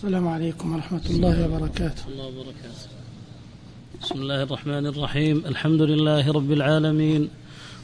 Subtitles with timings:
[0.00, 2.02] السلام عليكم ورحمة الله وبركاته.
[2.08, 2.88] الله وبركاته.
[4.02, 5.42] بسم الله الرحمن الرحيم.
[5.46, 7.28] الحمد لله رب العالمين.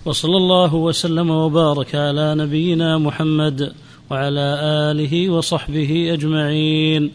[0.04, 3.72] وصلى الله وسلم وبارك على نبينا محمد
[4.10, 4.58] وعلى
[4.90, 7.12] آله وصحبه أجمعين.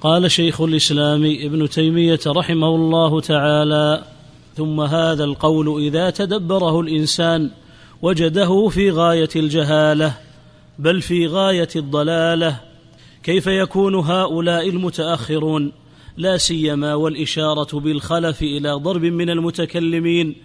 [0.00, 4.04] قال شيخ الإسلام ابن تيمية رحمه الله تعالى
[4.56, 7.50] ثم هذا القول إذا تدبره الإنسان
[8.02, 10.14] وجده في غاية الجهالة
[10.78, 12.71] بل في غاية الضلالة
[13.22, 15.72] كيف يكون هؤلاء المتأخرون؟
[16.16, 20.36] لا سيما والإشارة بالخلف إلى ضرب من المتكلمين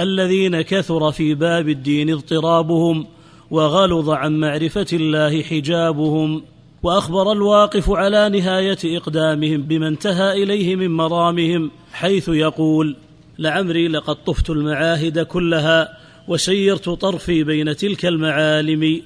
[0.00, 3.06] الذين كثر في باب الدين اضطرابهم
[3.50, 6.42] وغلظ عن معرفة الله حجابهم
[6.82, 12.96] وأخبر الواقف على نهاية إقدامهم بما انتهى إليه من مرامهم حيث يقول
[13.38, 15.98] لعمري لقد طفت المعاهد كلها
[16.28, 19.02] وسيرت طرفي بين تلك المعالم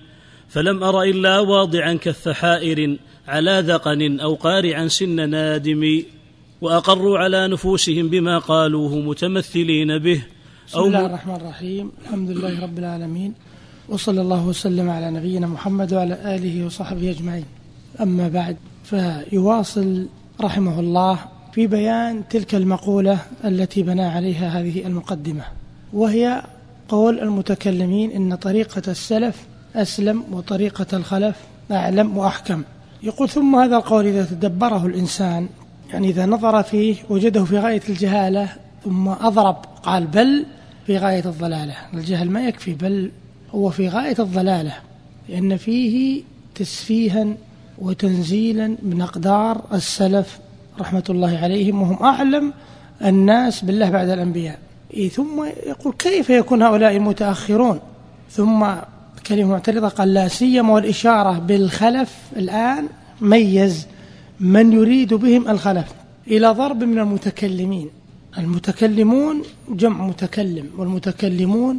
[0.48, 2.96] فلم أر إلا واضعا كف حائر
[3.28, 6.02] على ذقن أو قارعا سن نادم
[6.60, 10.22] وأقروا على نفوسهم بما قالوه متمثلين به.
[10.68, 11.92] بسم الله الرحمن الرحيم.
[12.02, 13.34] الحمد لله رب العالمين.
[13.88, 17.44] وصلى الله وسلم على نبينا محمد وعلى آله وصحبه أجمعين.
[18.00, 20.06] أما بعد فيواصل
[20.40, 21.18] رحمه الله
[21.52, 25.44] في بيان تلك المقولة التي بنى عليها هذه المقدمة
[25.92, 26.42] وهي
[26.88, 31.36] قول المتكلمين إن طريقة السلف أسلم وطريقة الخلف
[31.70, 32.62] أعلم وأحكم.
[33.06, 35.48] يقول ثم هذا القول إذا تدبره الإنسان
[35.92, 38.48] يعني إذا نظر فيه وجده في غاية الجهالة
[38.84, 40.44] ثم أضرب قال بل
[40.86, 41.74] في غاية الضلالة.
[41.94, 43.10] الجهل ما يكفي بل
[43.54, 44.72] هو في غاية الضلالة
[45.28, 46.22] لأن فيه
[46.54, 47.26] تسفيها
[47.78, 50.38] وتنزيلا من أقدار السلف
[50.80, 52.52] رحمة الله عليهم وهم أعلم
[53.04, 54.58] الناس بالله بعد الأنبياء.
[55.12, 57.80] ثم يقول كيف يكون هؤلاء المتأخرون؟
[58.30, 58.66] ثم
[59.28, 62.88] كلمة معترضة قال لا سيما والإشارة بالخلف الآن
[63.20, 63.86] ميز
[64.40, 65.88] من يريد بهم الخلف
[66.26, 67.88] إلى ضرب من المتكلمين.
[68.38, 71.78] المتكلمون جمع متكلم والمتكلمون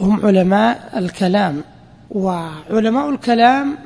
[0.00, 1.62] هم علماء الكلام
[2.10, 3.78] وعلماء الكلام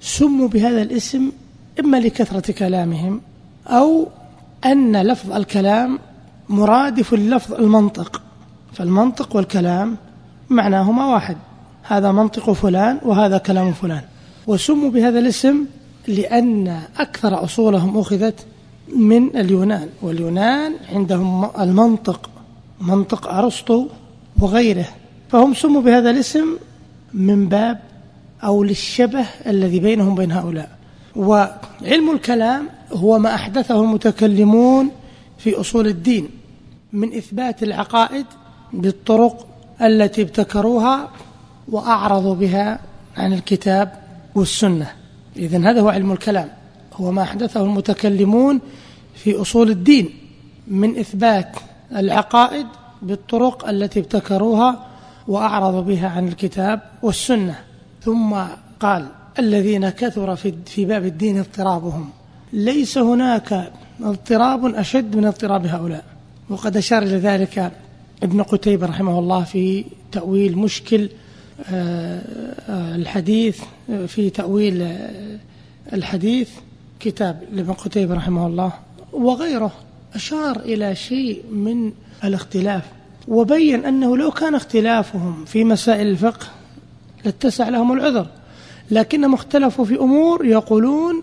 [0.00, 1.32] سموا بهذا الاسم
[1.80, 3.20] إما لكثرة كلامهم
[3.66, 4.08] أو
[4.64, 5.98] أن لفظ الكلام
[6.48, 8.22] مرادف للفظ المنطق
[8.72, 9.96] فالمنطق والكلام
[10.50, 11.36] معناهما واحد.
[11.88, 14.02] هذا منطق فلان وهذا كلام فلان.
[14.46, 15.64] وسموا بهذا الاسم
[16.08, 18.46] لأن أكثر أصولهم أخذت
[18.96, 22.30] من اليونان واليونان عندهم المنطق
[22.80, 23.86] منطق أرسطو
[24.40, 24.88] وغيره.
[25.30, 26.56] فهم سموا بهذا الاسم
[27.14, 27.80] من باب
[28.44, 30.70] أو للشبه الذي بينهم بين هؤلاء.
[31.16, 34.90] وعلم الكلام هو ما أحدثه المتكلمون
[35.38, 36.28] في أصول الدين
[36.92, 38.26] من إثبات العقائد
[38.72, 39.46] بالطرق
[39.82, 41.08] التي ابتكروها
[41.68, 42.78] وأعرضوا بها
[43.16, 43.92] عن الكتاب
[44.34, 44.92] والسنة.
[45.36, 46.48] إذن هذا هو علم الكلام.
[46.94, 48.60] هو ما أحدثه المتكلمون
[49.14, 50.10] في أصول الدين
[50.68, 51.56] من إثبات
[51.96, 52.66] العقائد
[53.02, 54.86] بالطرق التي ابتكروها
[55.28, 57.58] وأعرضوا بها عن الكتاب والسنة.
[58.02, 58.36] ثم
[58.80, 59.06] قال
[59.38, 62.10] الذين كثر في باب الدين اضطرابهم.
[62.52, 63.72] ليس هناك
[64.02, 66.04] اضطراب أشد من اضطراب هؤلاء.
[66.50, 67.72] وقد أشار إلى ذلك
[68.22, 71.08] ابن قتيبة رحمه الله في تأويل مشكل
[72.68, 73.60] الحديث
[74.06, 74.88] في تأويل
[75.92, 76.50] الحديث
[77.00, 78.72] كتاب لابن قتيبة رحمه الله
[79.12, 79.72] وغيره
[80.14, 81.92] أشار إلى شيء من
[82.24, 82.82] الاختلاف
[83.28, 86.46] وبين أنه لو كان اختلافهم في مسائل الفقه
[87.24, 88.26] لاتسع لهم العذر
[88.90, 91.22] لكنهم اختلفوا في أمور يقولون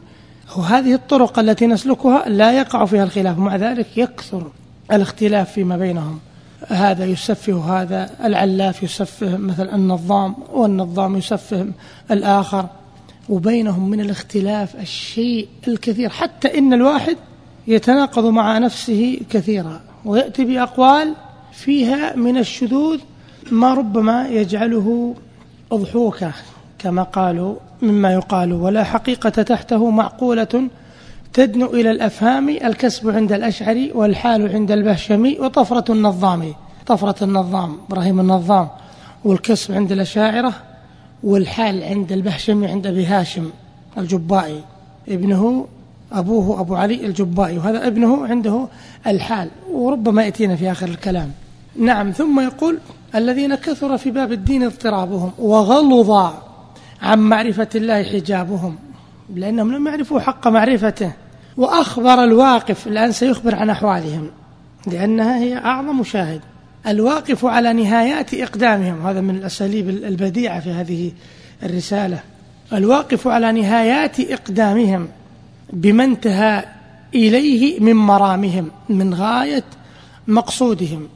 [0.57, 4.51] وهذه الطرق التي نسلكها لا يقع فيها الخلاف مع ذلك يكثر
[4.91, 6.19] الاختلاف فيما بينهم.
[6.68, 11.68] هذا يسفه هذا العلاف يسفه مثل النظام والنظام يسفه
[12.12, 12.69] الآخر.
[13.29, 17.18] وبينهم من الاختلاف الشيء الكثير حتى إن الواحد
[17.68, 21.13] يتناقض مع نفسه كثيرا ويأتي بأقوال
[21.51, 23.00] فيها من الشذوذ
[23.51, 25.16] ما ربما يجعله
[25.72, 26.31] أضحوكة
[26.80, 30.69] كما قالوا مما يقال ولا حقيقة تحته معقولة
[31.33, 36.53] تدنو إلى الأفهام الكسب عند الأشعري والحال عند البهشمي وطفرة النظام.
[36.85, 38.68] طفرة النظام إبراهيم النظام.
[39.24, 40.53] والكسب عند الأشاعرة
[41.24, 43.50] والحال عند البهشمي عند أبي هاشم
[43.97, 44.62] الجبائي.
[45.09, 45.68] ابنه
[46.12, 47.57] أبوه أبو علي الجبائي.
[47.57, 48.68] وهذا ابنه عنده
[49.07, 49.50] الحال.
[49.71, 51.31] وربما يأتينا في آخر الكلام.
[51.80, 52.77] نعم ثم يقول
[53.15, 56.33] الذين كثر في باب الدين اضطرابهم وغلظ
[57.01, 58.75] عن معرفة الله حجابهم.
[59.35, 61.12] لأنهم لم يعرفوا حق معرفته.
[61.57, 64.29] وأخبر الواقف الآن سيخبر عن أحوالهم
[64.88, 66.41] لأنها هي أعظم شاهد.
[66.88, 71.11] الواقف على نهايات إقدامهم هذا من الأساليب البديعة في هذه
[71.63, 72.19] الرسالة.
[72.73, 75.07] الواقف على نهايات إقدامهم
[75.73, 76.65] بما انتهى
[77.15, 79.63] إليه من مرامهم من غاية
[80.27, 81.07] مقصودهم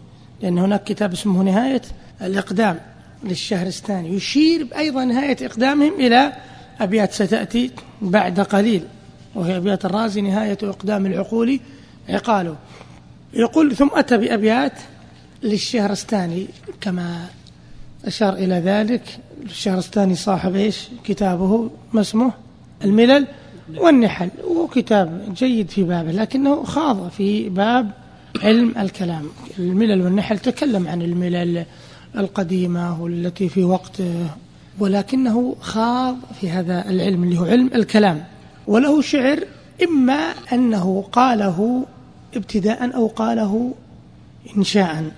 [0.42, 1.81] لأن هناك كتاب اسمه نهاية
[2.22, 2.80] الإقدام
[3.24, 6.33] للشهرستاني يشير أيضا نهاية إقدامهم إلى
[6.81, 8.83] أبيات ستأتي بعد قليل.
[9.38, 11.60] وهي أبيات الرازي نهاية إقدام العقول.
[12.10, 12.56] عقاله
[13.34, 14.74] يقول ثم أتى بأبيات
[15.44, 16.48] للشهرستاني
[16.81, 17.25] كما
[18.06, 19.01] أشار إلى ذلك.
[19.45, 22.31] الشهرستاني صاحب إيش؟ كتابه ما اسمه
[22.84, 23.28] الملل
[23.78, 27.92] والنحل وكتاب جيد في بابه لكنه خاض في باب
[28.44, 29.25] علم الكلام.
[29.60, 31.66] الملل والنحل تكلم عن الملل
[32.18, 34.28] القديمة والتي في وقته
[34.80, 38.24] ولكنه خاض في هذا العلم اللي هو علم الكلام.
[38.68, 39.44] وله شعر
[39.84, 41.86] إما أنه قاله
[42.36, 43.74] ابتداء أو قاله
[44.58, 45.12] إنشاء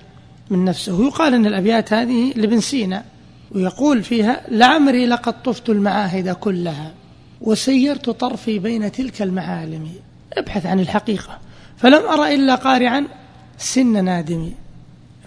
[0.49, 1.05] من نفسه.
[1.05, 3.03] يقال أن الأبيات هذه لابن سينا
[3.51, 6.91] ويقول فيها لعمري لقد طفت المعاهد كلها
[7.41, 9.89] وسيرت طرفي بين تلك المعالم.
[10.33, 11.39] ابحث عن الحقيقة.
[11.77, 13.07] فلم أرى إلا قارعا
[13.57, 14.51] سن نادم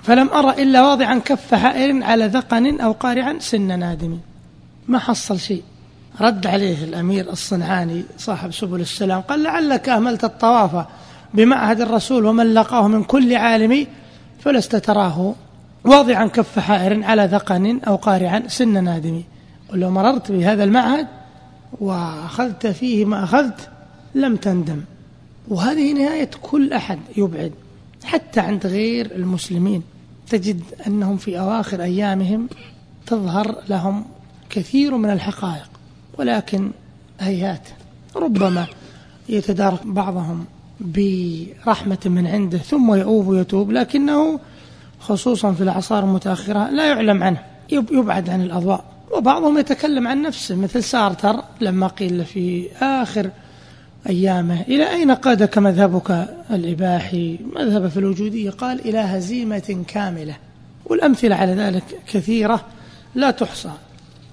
[0.03, 4.19] فلم أرى إلا واضعا كف حائر على ذقن أو قارعا سن نادم
[4.89, 5.63] ما حصل شيء.
[6.21, 10.87] رد عليه الأمير الصنعاني صاحب سبل السلام قال لعلك أهملت الطواف
[11.35, 13.87] بمعهد الرسول ومن لقاه من كل عالم
[14.41, 15.35] فلست تراه
[15.85, 19.23] واضعا كف حائر على ذقن أو قارعا سن نادم
[19.69, 21.07] قل لو مررت بهذا المعهد
[21.81, 23.69] وأخذت فيه ما أخذت
[24.15, 24.83] لم تندم.
[25.49, 27.53] وهذه نهاية كل أحد يبعد
[28.05, 29.83] حتى عند غير المسلمين.
[30.31, 32.49] تجد أنهم في أواخر أيامهم
[33.07, 34.05] تظهر لهم
[34.51, 35.72] كثير من الحقائق.
[36.19, 36.71] ولكن
[37.21, 37.69] هيهات.
[38.17, 38.67] ربما
[39.29, 40.45] يتدارك بعضهم
[40.81, 44.41] برحمة من عنده ثم يؤوب ويتوب لكنه
[45.01, 48.85] خصوصا في الأعصار المتأخرة لا يعلم عنه يبعد عن الأضواء.
[49.13, 53.31] وبعضهم يتكلم عن نفسه مثل سارتر لما قيل في آخر
[54.09, 60.37] أيامه إلى أين قادك مذهبك الإباحي؟ مذهب في الوجودية قال إلى هزيمة كاملة
[60.87, 62.65] والأمثلة على ذلك كثيرة
[63.15, 63.71] لا تحصى.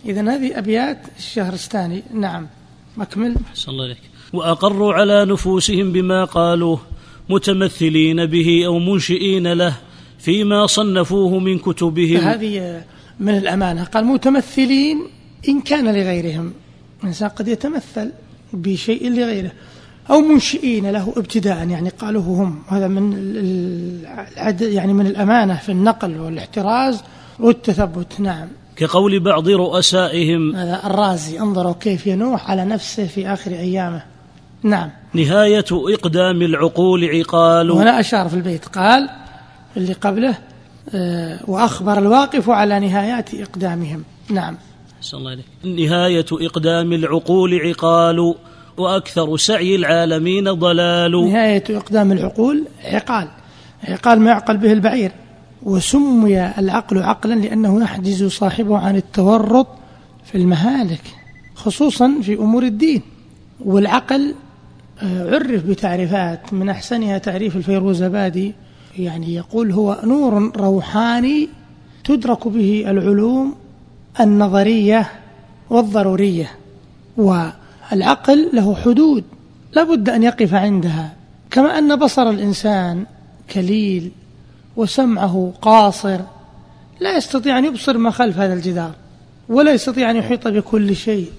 [0.06, 2.48] إذا هذه أبيات الشهرستاني نعم.
[3.02, 3.98] أكمل صلى الله عليك
[4.34, 6.80] وأقروا على نفوسهم بما قالوه
[7.30, 9.76] متمثلين به أو منشئين له
[10.20, 12.18] فيما صنفوه من كتبهم.
[12.18, 12.84] هذه
[13.20, 13.84] من الأمانة.
[13.84, 14.98] قال متمثلين
[15.50, 16.54] إن كان لغيرهم.
[17.04, 18.12] الإنسان قد يتمثل
[18.54, 19.52] بشيء لغيره
[20.10, 21.68] أو منشئين له ابتداء.
[21.70, 22.64] يعني قالوه هم.
[22.68, 27.04] هذا من العد يعني من الأمانة في النقل والاحتراز
[27.40, 28.20] والتثبت.
[28.20, 28.48] نعم.
[28.80, 30.56] كقول بعض رؤسائهم.
[30.56, 34.04] هذا الرازي انظروا كيف ينوح على نفسه في آخر أيامه.
[34.64, 34.90] نعم.
[35.14, 37.72] نهاية إقدام العقول عقال.
[37.72, 39.10] وهنا أشار في البيت قال
[39.78, 40.38] اللي قبله
[40.96, 44.04] آه، وأخبر الواقف على نهايات إقدامهم.
[44.30, 44.58] نعم.
[45.14, 45.46] الله عليك.
[45.64, 48.36] نهاية إقدام العقول عقال
[48.78, 51.12] وأكثر سعي العالمين ضلال.
[51.12, 53.28] نهاية إقدام العقول عقال.
[53.84, 55.12] عقال ما يعقل به البعير.
[55.64, 59.68] وسمي العقل عقلا لأنه يحجز صاحبه عن التورط
[60.26, 61.02] في المهالك
[61.56, 63.02] خصوصا في أمور الدين.
[63.66, 64.36] والعقل
[65.02, 68.54] آه، عرف بتعريفات من أحسنها تعريف الفيروزبادي
[68.98, 71.50] يعني يقول هو نور روحاني
[72.04, 73.56] تدرك به العلوم
[74.20, 75.10] النظرية
[75.70, 76.52] والضرورية
[77.18, 79.24] والعقل له حدود
[79.74, 81.14] لا بد أن يقف عندها.
[81.52, 83.06] كما أن بصر الإنسان
[83.54, 84.12] كليل
[84.80, 86.20] وسمعه قاصر.
[87.00, 88.92] لا يستطيع أن يبصر ما خلف هذا الجدار
[89.50, 91.32] ولا يستطيع أن يحيط بكل شيء.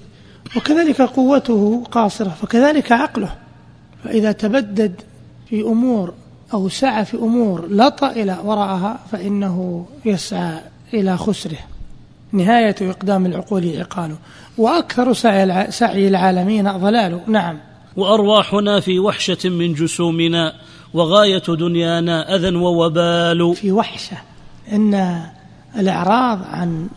[0.57, 3.33] وكذلك قوته قاصرة فكذلك عقله.
[4.05, 5.01] فإذا تبدد
[5.49, 6.15] في أمور
[6.55, 10.59] أو سعى في أمور لا طائل وراءها فإنه يسعى
[10.95, 11.59] إلى خسره.
[12.33, 14.17] نهاية إقدام العقول عقاله
[14.59, 17.21] وأكثر سعي, سعي العالمين ضلاله.
[17.27, 17.59] نعم.
[17.97, 20.53] وأرواحنا في وحشة من جسومنا.
[20.95, 23.55] وغاية دنيانا أذى ووبال.
[23.57, 24.17] في وحشة.
[24.73, 25.23] إن
[25.79, 26.89] الإعراض عن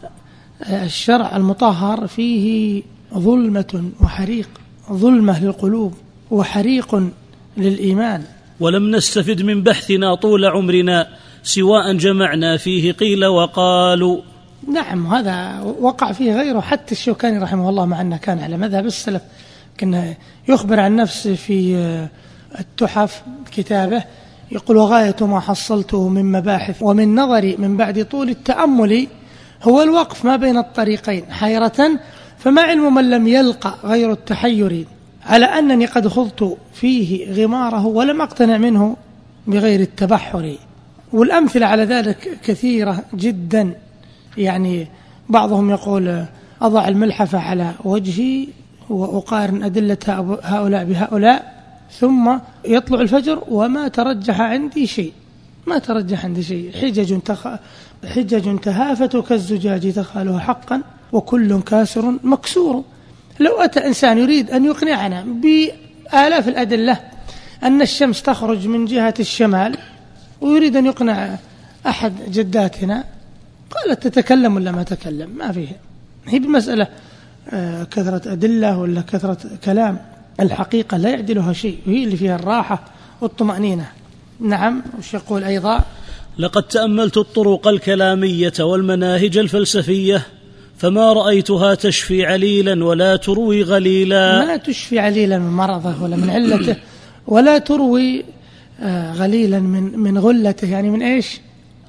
[0.69, 2.81] الشرع المطهر فيه
[3.13, 4.49] ظلمة وحريق
[4.91, 5.93] ظلمة للقلوب
[6.31, 7.03] وحريق
[7.57, 8.23] للإيمان.
[8.59, 11.07] ولم نستفد من بحثنا طول عمرنا
[11.43, 14.21] سواء جمعنا فيه قيل وقالوا
[14.73, 16.59] نعم هذا وقع فيه غيره.
[16.59, 19.21] حتى الشوكاني رحمه الله مع أنه كان على مذهب السلف
[19.77, 20.13] كان
[20.49, 22.07] يخبر عن نفسه في
[22.59, 24.03] التحف كتابه
[24.51, 29.07] يقول وغاية ما حصلته من مباحث ومن نظري من بعد طول التأمل
[29.63, 31.99] هو الوقف ما بين الطريقين حيرة
[32.37, 34.85] فما علم من لم يلقى غير التحير
[35.25, 38.95] على أنني قد خضت فيه غماره ولم أقتنع منه
[39.47, 40.55] بغير التبحر.
[41.13, 43.73] والأمثلة على ذلك كثيرة جدا
[44.37, 44.87] يعني
[45.29, 46.25] بعضهم يقول
[46.61, 48.47] أضع الملحفة على وجهي
[48.89, 49.97] وأقارن أدلة
[50.43, 51.52] هؤلاء بهؤلاء.
[51.99, 55.13] ثم يطلع الفجر وما ترجح عندي شيء.
[55.67, 56.71] ما ترجح عندي شيء.
[56.81, 57.47] حجج تخ...
[58.05, 60.81] حجج تهافت كالزجاج تخالها حقا
[61.11, 62.83] وكل كاسر مكسور.
[63.39, 66.99] لو أتى إنسان يريد أن يقنعنا بآلاف الأدلة
[67.63, 69.77] أن الشمس تخرج من جهة الشمال
[70.41, 71.35] ويريد أن يقنع
[71.87, 73.03] أحد جداتنا
[73.71, 75.67] قالت تتكلم ولا ما تكلم؟ ما فيه
[76.27, 76.87] هي بالمسألة
[77.49, 80.12] آه، كثرة أدلة ولا كثرة كلام.
[80.39, 82.85] الحقيقة لا يعدلها شيء وهي اللي فيها الراحة
[83.21, 83.85] والطمأنينة.
[84.39, 85.83] نعم وش يقول أيضا؟
[86.37, 90.27] لقد تأملت الطرق الكلامية والمناهج الفلسفية
[90.77, 94.45] فما رأيتها تشفي عليلا ولا تروي غليلا.
[94.45, 96.75] ما تشفي عليلا من مرضه ولا من علته
[97.27, 98.23] ولا تروي
[98.81, 100.67] آه، غليلا من من غلته.
[100.67, 101.39] يعني من إيش؟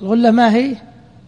[0.02, 0.76] الغلة ما هي؟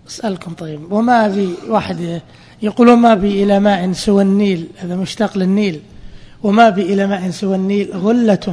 [0.08, 0.92] أسألكم طيب.
[0.92, 2.20] وما بي واحد
[2.62, 5.80] يقول وما بي إلى ماء سوى النيل هذا مشتاق للنيل.
[6.47, 8.47] وما بي إلى ماء سوى النيل غلة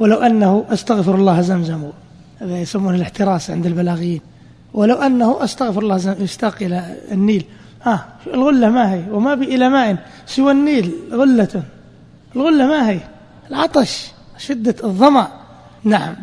[0.00, 1.82] ولو أنه أستغفر الله زمزم
[2.40, 4.20] هذا يسمونه الاحتراس عند البلاغيين.
[4.74, 7.44] ولو أنه أستغفر الله يشتاق إلى النيل.
[7.82, 9.96] ها الغلة ما هي؟ وما بي إلى ماء
[10.26, 11.62] سوى النيل غلة.
[12.36, 13.00] الغلة ما هي؟
[13.50, 14.06] العطش
[14.38, 15.28] شدة الظمأ.
[15.84, 16.14] نعم.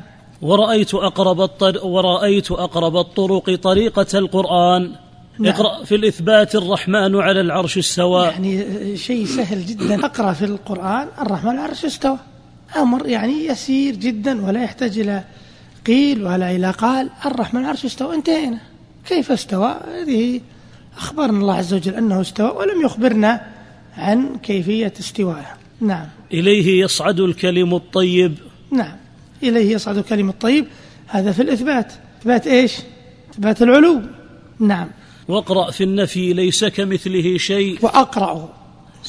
[0.42, 4.92] ورأيت أقرب الطر ورأيت أقرب الطرق طريقة القرآن.
[5.40, 5.54] نعم.
[5.54, 8.26] اقرأ في الإثبات الرحمن على العرش استوى.
[8.26, 10.06] يعني شيء سهل جدا.
[10.06, 12.18] أقرأ في القرآن الرحمن على العرش استوى.
[12.78, 15.24] أمر يعني يسير جدا ولا يحتاج إلى
[15.88, 17.10] قيل ولا إلى قال.
[17.26, 18.16] الرحمن على العرش استوى.
[18.16, 18.60] انتهينا.
[19.06, 20.42] كيف استوى؟ هذه
[20.98, 23.42] أخبرنا الله عز وجل أنه استوى ولم يخبرنا
[23.98, 26.06] عن كيفية استوائه نعم.
[26.34, 28.34] إليه يصعد الكلم الطيب.
[28.72, 28.96] نعم.
[29.44, 30.66] إليه يصعد الكلم الطيب.
[31.08, 31.94] هذا في الإثبات.
[32.22, 32.76] إثبات إيش؟
[33.34, 34.02] إثبات العلو.
[34.60, 34.88] نعم.
[35.30, 37.80] واقرأ في النفي ليس كمثله شيء.
[37.82, 38.50] وأقرأ.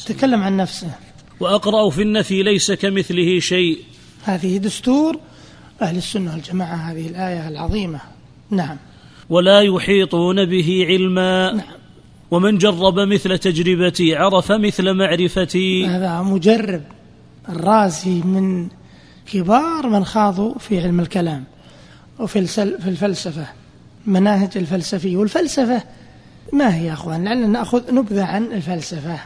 [0.05, 0.91] تكلم عن نفسه.
[1.39, 3.77] وأقرأ في النفي ليس كمثله شيء.
[4.23, 5.19] هذه دستور
[5.81, 7.99] أهل السنة والجماعة هذه الآية العظيمة.
[8.49, 8.77] نعم.
[9.29, 11.53] ولا يحيطون به علما.
[11.53, 11.65] نعم.
[12.31, 15.85] ومن جرب مثل تجربتي عرف مثل معرفتي.
[15.85, 16.81] هذا مجرب
[17.49, 18.67] الرازي من
[19.31, 21.43] كبار من خاضوا في علم الكلام
[22.19, 23.47] وفي في الفلسفة
[24.05, 25.83] مناهج الفلسفية والفلسفة.
[26.53, 29.19] ما هي يا أخوان؟ لعلنا نأخذ نبذة عن الفلسفة.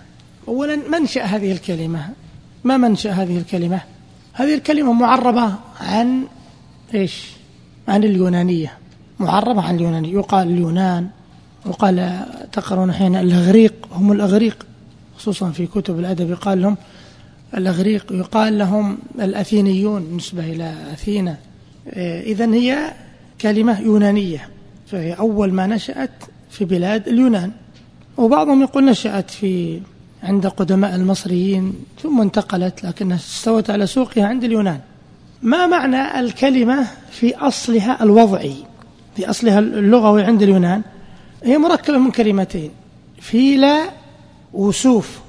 [0.47, 2.09] أولا منشأ هذه الكلمة؟
[2.63, 3.81] ما منشأ هذه الكلمة؟
[4.33, 6.23] هذه الكلمة معربة عن
[6.93, 7.23] إيش؟
[7.87, 8.73] عن اليونانية.
[9.19, 10.13] معربة عن اليونانية.
[10.13, 11.07] يقال اليونان
[11.65, 13.73] وقال تقرون حين الأغريق.
[13.91, 14.65] هم الأغريق
[15.17, 16.77] خصوصا في كتب الأدب يقال لهم
[17.57, 18.11] الأغريق.
[18.11, 21.37] يقال لهم الأثينيون نسبة إلى أثينا.
[22.23, 22.91] إذا هي
[23.41, 24.49] كلمة يونانية
[24.87, 26.11] فهي أول ما نشأت
[26.55, 27.51] في بلاد اليونان.
[28.17, 29.81] وبعضهم يقول نشأت في
[30.23, 34.79] عند قدماء المصريين ثم انتقلت لكنها استوت على سوقها عند اليونان.
[35.41, 38.55] ما معنى الكلمة في أصلها الوضعي؟
[39.15, 40.81] في أصلها اللغوي عند اليونان.
[41.43, 42.71] هي مركبة من كلمتين.
[43.21, 43.89] فيلا
[44.53, 45.19] وسوف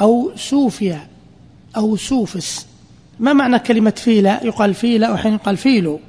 [0.00, 1.06] أو سوفيا
[1.76, 2.66] أو سوفس.
[3.20, 6.00] ما معنى كلمة فيلا يقال فيلا وحين يقال فيلو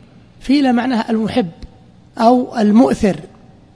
[0.41, 1.49] فيلا معناها المحب
[2.17, 3.15] أو المؤثر.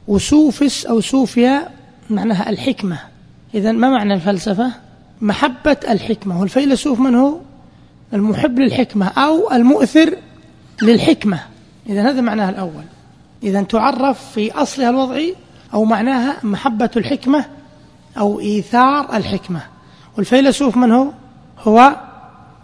[0.07, 1.69] وسوفس أو سوفيا
[2.09, 2.99] معناها الحكمة.
[3.55, 4.71] إذا ما معنى الفلسفة؟
[5.21, 6.41] محبة الحكمة.
[6.41, 7.37] والفيلسوف من هو؟
[8.13, 10.17] المحب للحكمة أو المؤثر
[10.81, 11.39] للحكمة.
[11.89, 12.83] إذا هذا معناها الأول.
[13.43, 15.35] إذا تعرف في أصلها الوضعي
[15.73, 17.45] أو معناها محبة الحكمة
[18.17, 19.61] أو إيثار الحكمة.
[20.17, 21.07] والفيلسوف من هو؟
[21.59, 21.95] هو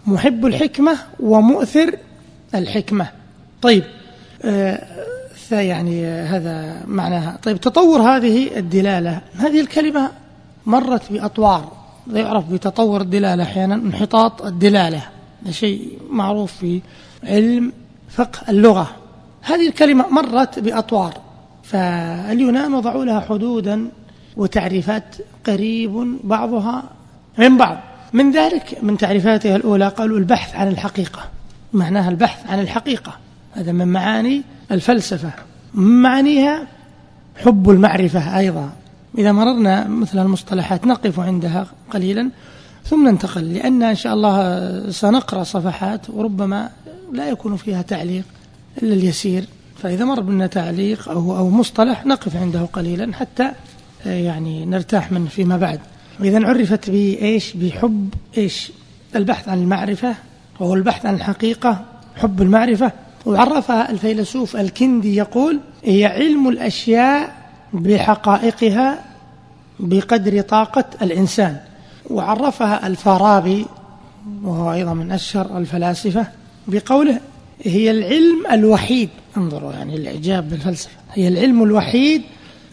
[0.06, 1.96] محب الحكمة ومؤثر
[2.54, 3.08] الحكمة.
[3.62, 3.84] طيب
[5.52, 7.38] آه يعني هذا معناها.
[7.42, 10.10] طيب تطور هذه الدلالة هذه الكلمة
[10.66, 11.72] مرت بأطوار.
[12.12, 15.02] يعرف بتطور الدلالة أحيانا انحطاط الدلالة.
[15.42, 16.80] هذا شيء معروف في
[17.24, 17.72] علم
[18.10, 18.90] فقه اللغة.
[19.42, 21.14] هذه الكلمة مرت بأطوار.
[21.62, 23.88] فاليونان وضعوا لها حدودا
[24.36, 25.16] وتعريفات
[25.46, 26.82] قريب بعضها
[27.38, 27.78] من بعض.
[28.12, 31.22] من ذلك من تعريفاتها الأولى قالوا البحث عن الحقيقة.
[31.72, 33.12] معناها البحث عن الحقيقة.
[33.52, 35.32] هذا من معاني الفلسفة
[35.74, 36.66] معانيها
[37.36, 38.72] حب المعرفة أيضا.
[39.18, 42.30] إذا مررنا مثل المصطلحات نقف عندها قليلا
[42.84, 46.70] ثم ننتقل لأن إن شاء الله سنقرأ صفحات وربما
[47.12, 48.24] لا يكون فيها تعليق
[48.82, 49.44] إلا اليسير.
[49.82, 53.52] فإذا مر بنا تعليق أو, أو مصطلح نقف عنده قليلا حتى
[54.06, 55.80] يعني نرتاح منه فيما بعد.
[56.20, 58.72] وإذا عرفت بإيش؟ بحب إيش؟
[59.16, 60.14] البحث عن المعرفة
[60.60, 61.84] وهو البحث عن الحقيقة
[62.16, 62.92] حب المعرفة.
[63.26, 67.32] وعرفها الفيلسوف الكندي يقول هي علم الأشياء
[67.72, 69.04] بحقائقها
[69.80, 71.56] بقدر طاقة الإنسان.
[72.10, 73.66] وعرفها الفارابي
[74.44, 76.26] وهو أيضا من أشهر الفلاسفة
[76.68, 77.20] بقوله
[77.62, 79.08] هي العلم الوحيد.
[79.36, 80.92] انظروا يعني الإعجاب بالفلسفة.
[81.12, 82.22] هي العلم الوحيد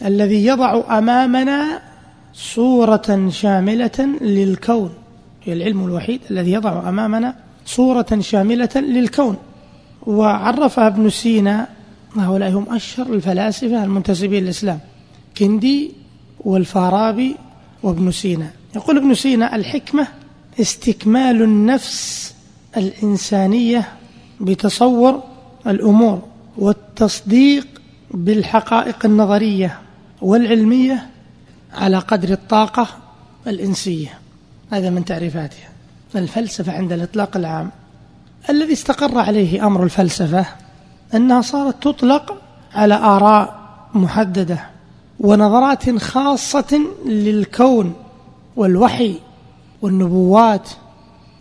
[0.04, 1.80] الذي يضع أمامنا
[2.34, 4.90] صورة شاملة للكون.
[5.44, 7.34] هي العلم الوحيد الذي يضع أمامنا
[7.66, 9.36] صورة شاملة للكون.
[10.08, 11.68] وعرفها ابن سينا
[12.16, 14.80] هؤلاء هم أشهر الفلاسفة المنتسبين للإسلام
[15.38, 15.92] كندي
[16.40, 17.36] والفارابي
[17.82, 18.50] وابن سينا.
[18.76, 20.08] يقول ابن سينا الحكمة
[20.60, 22.34] استكمال النفس
[22.76, 23.88] الإنسانية
[24.40, 25.22] بتصور
[25.66, 26.22] الأمور
[26.56, 27.66] والتصديق
[28.10, 29.78] بالحقائق النظرية
[30.22, 31.06] والعلمية
[31.72, 32.88] على قدر الطاقة
[33.46, 34.18] الإنسية.
[34.70, 35.68] هذا من تعريفاتها.
[36.16, 37.70] الفلسفة عند الإطلاق العام.
[38.50, 40.46] الذي استقر عليه أمر الفلسفة
[41.14, 42.42] أنها صارت تطلق
[42.74, 43.58] على آراء
[43.94, 44.58] محددة
[45.20, 47.94] ونظرات خاصة للكون
[48.56, 49.14] والوحي
[49.82, 50.70] والنبوات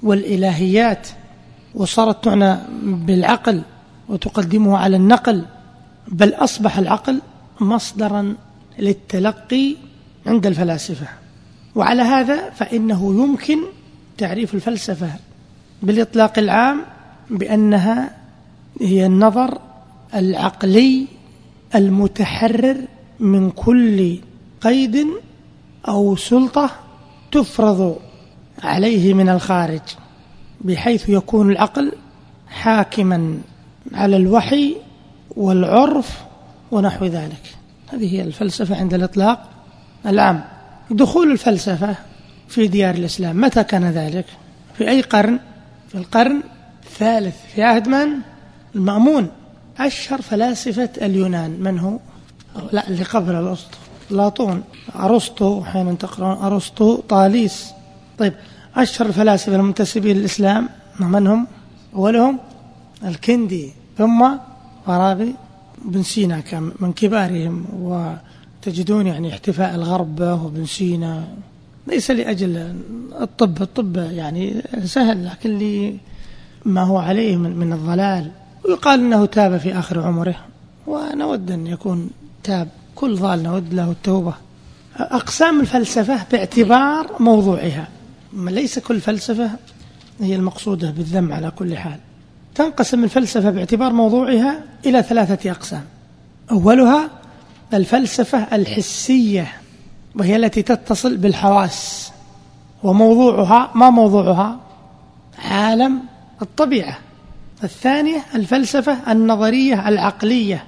[0.04, 1.08] والإلهيات
[1.76, 3.62] وصارت تعنى بالعقل
[4.10, 5.46] وتقدمه على النقل
[6.08, 7.22] بل أصبح العقل
[7.60, 8.36] مصدرا
[8.80, 9.76] للتلقي
[10.26, 11.08] عند الفلاسفة.
[11.76, 13.60] وعلى هذا فإنه يمكن
[14.18, 15.10] تعريف الفلسفة
[15.84, 16.82] بالإطلاق العام
[17.30, 18.12] بأنها
[18.82, 19.58] هي النظر
[20.16, 21.08] العقلي
[21.76, 22.78] المتحرر
[23.20, 24.18] من كل
[24.62, 25.08] قيد
[25.88, 26.70] أو سلطة
[27.32, 28.00] تفرض
[28.64, 29.82] عليه من الخارج
[30.62, 31.92] بحيث يكون العقل
[32.48, 33.38] حاكما
[33.94, 34.76] على الوحي
[35.36, 36.22] والعرف
[36.72, 37.56] ونحو ذلك.
[37.94, 39.50] هذه هي الفلسفة عند الإطلاق
[40.06, 40.44] العام.
[40.92, 41.96] دخول الفلسفة
[42.48, 44.26] في ديار الإسلام متى كان ذلك؟
[44.78, 45.40] في أي قرن؟
[45.90, 46.42] في القرن
[46.88, 48.08] الثالث في عهد من؟
[48.76, 49.28] المأمون.
[49.80, 51.52] أشهر فلاسفة اليونان.
[51.52, 52.00] من هو؟
[52.72, 54.64] لا اللي قبل الأسطو أفلاطون
[54.96, 56.96] أرسطو حين تقرأون أرسطو.
[56.96, 57.72] طاليس.
[58.18, 58.34] طيب
[58.76, 60.70] أشهر الفلاسفة المنتسبين للإسلام.
[61.00, 61.48] من هم؟
[61.96, 62.40] أولهم
[63.04, 63.72] الكندي.
[63.98, 64.30] ثم
[64.86, 65.36] فارابي.
[65.86, 71.28] بن سينا كان من كبارهم وتجدون يعني احتفاء الغرب به وابن سينا.
[71.88, 72.76] ليس لأجل
[73.22, 73.62] الطب.
[73.62, 75.98] الطب يعني سهل لكن لي
[76.68, 78.32] ما هو عليه من, من الضلال.
[78.66, 80.36] ويقال أنه تاب في آخر عمره.
[80.88, 82.10] ونود أن يكون
[82.44, 82.68] تاب.
[82.96, 84.34] كل ضال نود له التوبة.
[84.98, 87.88] أقسام الفلسفة باعتبار موضوعها.
[88.34, 89.50] ليس كل فلسفة
[90.20, 92.00] هي المقصودة بالذم على كل حال.
[92.56, 95.86] تنقسم الفلسفة باعتبار موضوعها إلى ثلاثة أقسام.
[96.52, 97.10] أولها
[97.74, 99.54] الفلسفة الحسية
[100.16, 102.12] وهي التي تتصل بالحواس.
[102.84, 104.60] وموضوعها ما موضوعها؟
[105.40, 106.00] عالم
[106.42, 106.98] الطبيعة
[107.64, 110.64] الثانية الفلسفة النظرية العقلية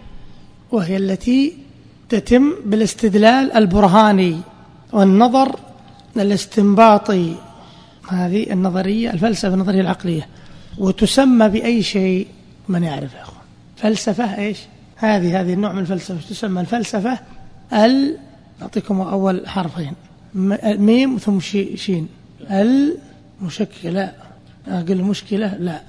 [0.71, 1.57] وهي التي
[2.09, 4.41] تتم بالاستدلال البرهاني
[4.93, 5.59] والنظر
[6.17, 7.35] الاستنباطي.
[8.09, 10.27] هذه النظرية الفلسفة النظرية العقلية.
[10.77, 12.27] وتسمى بأي شيء؟
[12.67, 13.41] من يعرف يا أخوان؟
[13.77, 14.57] فلسفة إيش؟
[14.95, 16.29] هذه هذه النوع من الفلسفة.
[16.29, 17.19] تسمى الفلسفة
[17.73, 18.17] ال
[18.61, 19.93] أعطيكم أول حرفين
[20.63, 21.39] ميم ثم
[21.75, 22.07] شين
[22.51, 24.13] المشكلة
[24.69, 25.81] أقل مشكلة لا.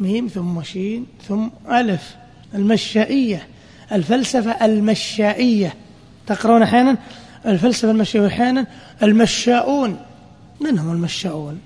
[0.00, 2.16] ميم ثم شين ثم ألف.
[2.54, 3.46] المشائية.
[3.92, 5.74] الفلسفة المشائية.
[6.26, 6.96] تقرون أحيانا؟
[7.46, 8.66] الفلسفة المشائية أحيانا.
[9.02, 9.96] المشاؤون.
[10.60, 11.60] من هم المشاؤون؟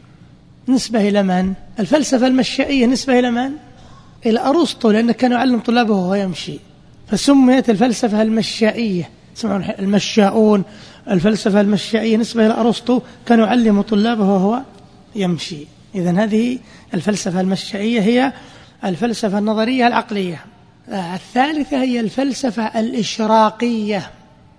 [0.68, 3.50] نسبة إلى من؟ الفلسفة المشائية نسبة إلى من؟
[4.26, 6.58] إلى أرسطو لأنه كان يعلم طلابه وهو يمشي.
[7.08, 9.10] فسميت الفلسفة المشائية.
[9.36, 10.62] تسمعون المشاؤون.
[11.10, 13.00] الفلسفة المشائية نسبة إلى أرسطو.
[13.26, 14.62] كان يعلم طلابه وهو
[15.16, 15.66] يمشي.
[15.94, 16.58] إذا هذه
[16.94, 18.32] الفلسفة المشائية هي
[18.84, 20.44] الفلسفة النظرية العقلية.
[20.88, 24.10] آه، الثالثة هي الفلسفة الإشراقية.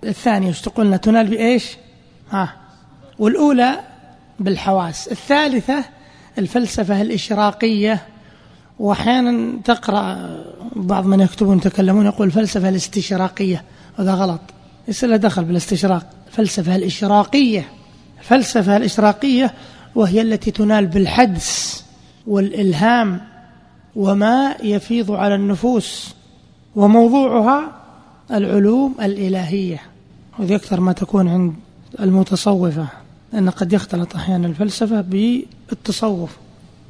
[0.04, 1.76] الثانية وش تقولنا تنال بإيش؟
[2.30, 2.54] ها
[3.18, 3.80] والأولى
[4.40, 5.08] بالحواس.
[5.08, 5.84] الثالثة
[6.38, 8.02] الفلسفة الإشراقية.
[8.78, 10.28] وأحيانا تقرأ
[10.76, 13.64] بعض من يكتبون يتكلمون يقول الفلسفة الاستشراقية.
[13.98, 14.40] هذا غلط.
[14.88, 16.06] ليس له دخل بالاستشراق.
[16.26, 17.68] الفلسفة الإشراقية.
[18.20, 19.54] الفلسفة الإشراقية
[19.94, 21.84] وهي التي تنال بالحدس
[22.26, 23.20] والإلهام
[23.96, 26.14] وما يفيض على النفوس
[26.76, 27.72] وموضوعها
[28.30, 29.80] العلوم الإلهية.
[30.38, 31.54] وذي أكثر ما تكون عند
[32.00, 32.86] المتصوفة
[33.32, 36.36] لأن قد يختلط أحيانا الفلسفة بالتصوف.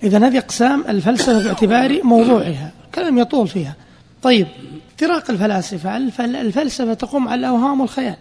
[0.02, 3.74] إذا هذه أقسام الفلسفة باعتبار موضوعها كلام يطول فيها.
[4.22, 4.46] طيب
[4.94, 8.16] افتراق الفلاسفة الفلسفة تقوم على الأوهام والخيال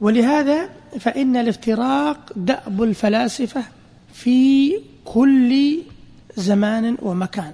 [0.00, 0.68] ولهذا
[1.00, 3.62] فإن الافتراق دأب الفلاسفة
[4.12, 4.72] في
[5.04, 5.78] كل
[6.36, 7.52] زمان ومكان.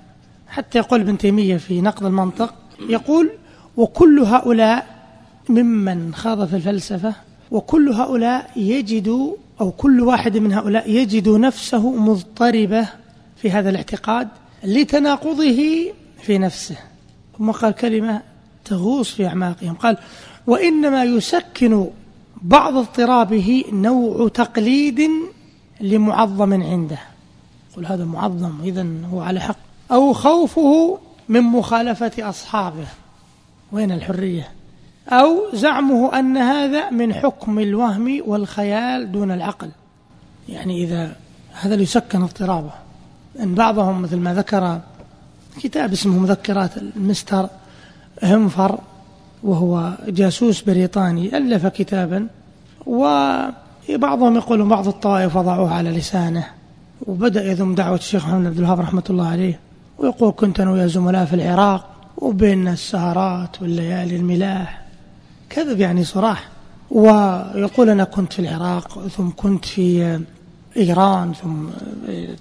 [0.49, 2.55] حتى يقول ابن تيمية في نقد المنطق
[2.89, 3.31] يقول
[3.77, 4.99] وكل هؤلاء
[5.49, 7.15] ممن خاض في الفلسفة
[7.51, 12.89] وكل هؤلاء يجد أو كل واحد من هؤلاء يجد نفسه مضطربة
[13.37, 14.29] في هذا الاعتقاد
[14.65, 15.93] لتناقضه
[16.23, 16.77] في نفسه.
[17.39, 18.23] ثم قال كلمة
[18.65, 19.75] تغوص في أعماقهم.
[19.75, 19.97] قال
[20.47, 21.87] وإنما يسكن
[22.43, 25.11] بعض اضطرابه نوع تقليد
[25.81, 26.99] لمعظم عنده.
[27.77, 29.57] قل هذا معظم إذا هو على حق.
[29.93, 32.87] أو خوفه من مخالفة أصحابه.
[33.73, 34.49] وين الحرية؟
[35.09, 39.71] أو زعمه أن هذا من حكم الوهم والخيال دون العقل.
[40.49, 41.17] يعني إذا
[41.53, 42.73] هذا ليسكن اضطرابه.
[43.41, 44.81] أن بعضهم مثل ما ذكر
[45.61, 47.49] كتاب اسمه مذكرات المستر
[48.23, 48.79] همفر
[49.43, 52.29] وهو جاسوس بريطاني ألف كتابا
[53.95, 56.47] وبعضهم يقولون بعض الطوائف وضعوه على لسانه
[57.07, 59.61] وبدأ يذم دعوة الشيخ محمد عبد الوهاب رحمة الله عليه
[59.99, 64.83] ويقول كنت أنا ويا زملاء في العراق وبيننا السهرات والليالي الملاح.
[65.51, 66.49] كذب يعني صراح
[66.91, 70.21] ويقول أنا كنت في العراق ثم كنت في
[70.77, 71.67] إيران ثم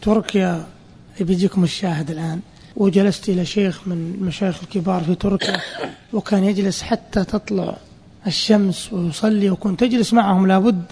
[0.01, 0.65] تركيا.
[1.19, 2.39] بيجيكم الشاهد الآن.
[2.75, 5.59] وجلست إلى شيخ من المشايخ الكبار في تركيا
[6.13, 7.77] وكان يجلس حتى تطلع
[8.27, 10.83] الشمس ويصلي وكنت أجلس معهم لابد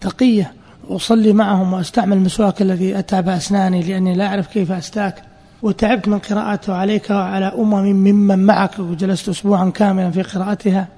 [0.00, 0.52] تقية
[0.88, 5.22] أصلي معهم وأستعمل المسواك الذي أتعب أسناني لأني لا أعرف كيف أستاك.
[5.62, 10.88] وتعبت من قراءته عليك وعلى أمم ممن معك وجلست أسبوعا كاملا في قراءتها.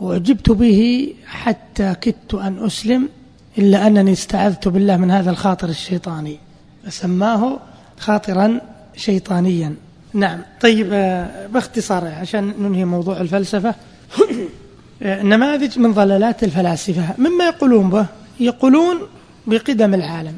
[0.00, 3.08] وأعجبت به حتى كدت أن أسلم
[3.58, 6.38] إلا أنني استعذت بالله من هذا الخاطر الشيطاني.
[6.86, 7.58] فسماه
[7.98, 8.60] خاطرا
[8.96, 9.74] شيطانيا.
[10.14, 10.40] نعم.
[10.60, 13.74] طيب آه، باختصار عشان ننهي موضوع الفلسفة.
[15.02, 17.14] آه، نماذج من ضلالات الفلاسفة.
[17.18, 18.06] مما يقولون به؟
[18.40, 18.96] يقولون
[19.46, 20.34] بقدم العالم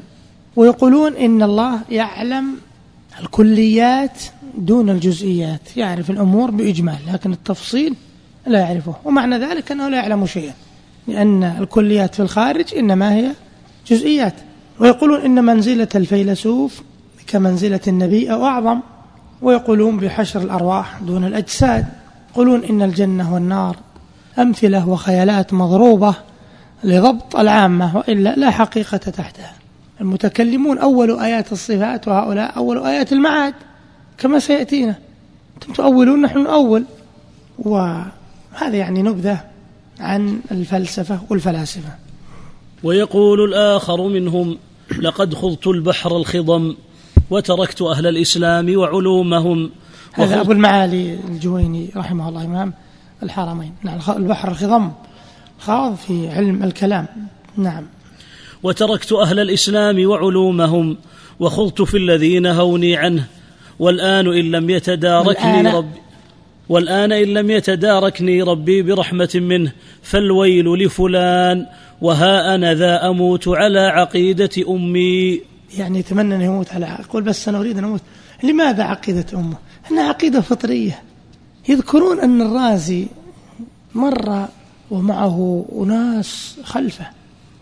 [0.56, 2.56] ويقولون إن الله يعلم
[3.20, 4.22] الكليات
[4.58, 7.94] دون الجزئيات يعرف الأمور بإجمال لكن التفصيل
[8.46, 10.54] لا يعرفه ومعنى ذلك أنه لا يعلم شيئا
[11.08, 13.32] لأن الكليات في الخارج إنما هي
[13.86, 14.34] جزئيات.
[14.80, 16.82] ويقولون إن منزلة الفيلسوف
[17.26, 18.80] كمنزلة النبي أو أعظم
[19.42, 21.86] ويقولون بحشر الأرواح دون الأجساد
[22.32, 23.76] يقولون إن الجنة والنار
[24.38, 26.14] أمثلة وخيالات مضروبة
[26.86, 29.52] لضبط العامة وإلا لا حقيقة تحتها.
[30.00, 33.54] المتكلمون أول آيات الصفات وهؤلاء أول آيات المعاد
[34.18, 34.94] كما سيأتينا.
[35.54, 36.84] أنتم تؤولون نحن نؤول
[37.58, 39.40] وهذا يعني نبذة
[40.00, 41.90] عن الفلسفة والفلاسفة.
[42.82, 44.58] ويقول الآخر منهم
[45.00, 46.76] لقد خضت البحر الخضم
[47.30, 49.70] وتركت أهل الإسلام وعلومهم.
[50.12, 52.72] هذا أبو المعالي الجويني رحمه الله إمام
[53.22, 53.72] الحرمين.
[53.82, 54.90] نعم البحر الخضم.
[55.58, 57.06] خاض في علم الكلام.
[57.56, 57.84] نعم.
[58.62, 60.96] وتركت أهل الإسلام وعلومهم
[61.40, 63.26] وخضت في الذي نهوني عنه
[63.78, 66.00] والآن إن لم يتداركني ربي
[66.68, 71.66] والآن إن لم يتداركني ربي برحمة منه فالويل لفلان
[72.00, 75.40] وها أنا ذا أموت على عقيدة أمي.
[75.78, 78.00] يعني يتمنى أن يموت على أقول بس أنا أريد أن أموت.
[78.44, 79.56] لماذا عقيدة أمه؟
[79.90, 81.02] أنها عقيدة فطرية.
[81.68, 83.06] يذكرون أن الرازي
[83.94, 84.48] مر
[84.90, 87.06] ومعه أناس خلفه.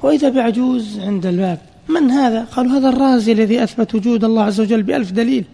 [0.03, 1.59] وإذا بعجوز عند الباب
[1.89, 5.45] من هذا؟ قالوا هذا الرازي الذي أثبت وجود الله عز وجل بألف دليل.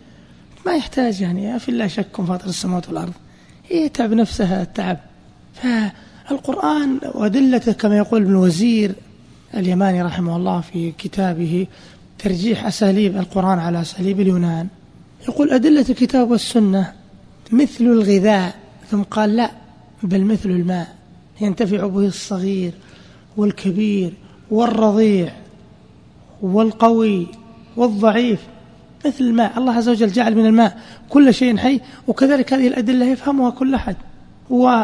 [0.67, 3.13] ما يحتاج يعني في الله شك فاطر السماوات والأرض.
[3.71, 4.99] يتعب نفسها التعب.
[5.55, 8.93] فالقرآن وأدلته كما يقول ابن وزير
[9.55, 11.67] اليماني رحمه الله في كتابه
[12.19, 14.69] ترجيح أساليب القرآن على أساليب اليونان.
[15.29, 16.93] يقول أدلة الكتاب والسنة
[17.53, 18.55] مثل الغذاء.
[18.91, 19.51] ثم قال لا
[20.03, 21.00] بل مثل الماء.
[21.41, 22.73] ينتفع به الصغير
[23.37, 24.13] والكبير
[24.51, 25.33] والرضيع
[26.43, 27.27] والقوي
[27.77, 28.41] والضعيف
[29.07, 29.59] مثل الماء.
[29.59, 33.97] الله عز وجل جعل من الماء كل شيء حي وكذلك هذه الأدلة يفهمها كل أحد.
[34.51, 34.83] و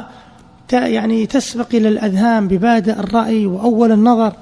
[0.73, 4.33] يعني تسبق إلى الأذهان ببادئ الرأي وأول النظر.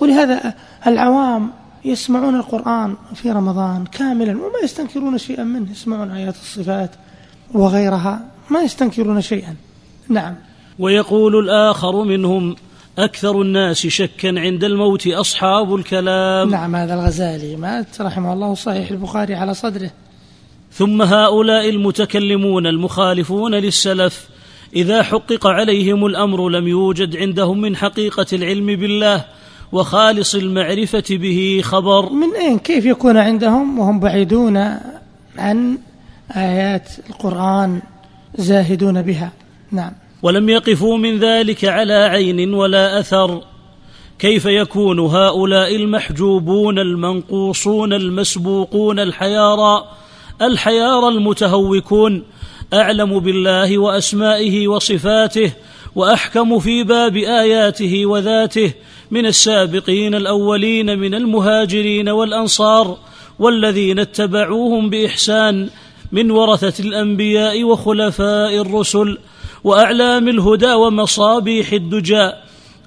[0.00, 0.54] ولهذا
[0.86, 1.50] العوام
[1.84, 6.90] يسمعون القرآن في رمضان كاملا وما يستنكرون شيئا منه يسمعون آيات الصفات
[7.54, 9.54] وغيرها ما يستنكرون شيئا.
[10.08, 10.34] نعم.
[10.80, 12.56] ويقول الآخر منهم
[12.98, 16.50] أكثر الناس شكا عند الموت أصحاب الكلام.
[16.50, 19.90] نعم هذا الغزالي مات رحمه الله صحيح البخاري على صدره.
[20.72, 24.28] ثم هؤلاء المتكلمون المخالفون للسلف
[24.76, 29.24] إذا حقق عليهم الأمر لم يوجد عندهم من حقيقة العلم بالله
[29.72, 32.12] وخالص المعرفة به خبر.
[32.12, 34.56] من أين؟ كيف يكون عندهم؟ وهم بعيدون
[35.38, 35.78] عن
[36.36, 37.82] آيات القرآن
[38.38, 39.32] زاهدون بها.
[39.72, 39.92] نعم.
[40.22, 43.40] ولم يقفوا من ذلك على عين ولا أثر.
[44.18, 49.84] كيف يكون هؤلاء المحجوبون المنقوصون المسبوقون الحيارى
[50.42, 52.24] الحيارى المتهوكون؟
[52.74, 55.52] أعلم بالله وأسمائه وصفاته
[55.94, 58.72] وأحكم في باب آياته وذاته
[59.10, 62.98] من السابقين الأولين من المهاجرين والأنصار
[63.38, 65.68] والذين اتبعوهم بإحسان
[66.12, 69.18] من ورثة الأنبياء وخلفاء الرسل
[69.64, 72.32] وأعلام الهدى ومصابيح الدجى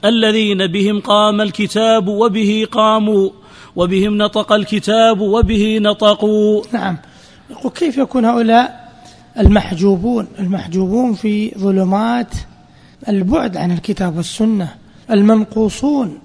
[0.05, 3.29] الذين بهم قام الكتاب وبه قاموا
[3.75, 6.61] وبهم نطق الكتاب وبه نطقوا.
[6.71, 6.97] نعم.
[7.49, 8.91] يقول كيف يكون هؤلاء
[9.39, 12.33] المحجوبون؟ المحجوبون في ظلمات
[13.09, 14.75] البعد عن الكتاب والسنة
[15.11, 16.19] المنقوصون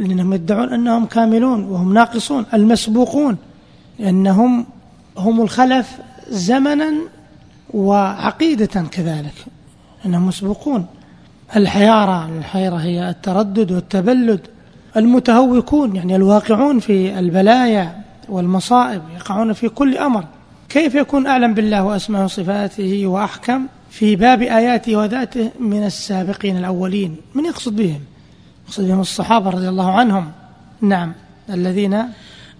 [0.00, 3.36] لأنهم يدعون أنهم كاملون وهم ناقصون المسبوقون
[3.98, 4.66] لأنهم
[5.18, 5.88] هم الخلف
[6.28, 6.92] زمنا
[7.74, 9.34] وعقيدة كذلك.
[10.06, 10.86] أنهم مسبوقون.
[11.56, 14.40] الحيارى الحيرة هي التردد والتبلد.
[14.96, 17.96] المتهوكون يعني الواقعون في البلايا
[18.28, 20.24] والمصائب يقعون في كل أمر.
[20.68, 27.44] كيف يكون أعلم بالله وأسماء وصفاته وأحكم في باب آياته وذاته من السابقين الأولين؟ من
[27.44, 28.00] يقصد بهم؟
[28.66, 30.32] يقصد بهم الصحابة رضي الله عنهم.
[30.80, 31.12] نعم.
[31.50, 32.02] الذين؟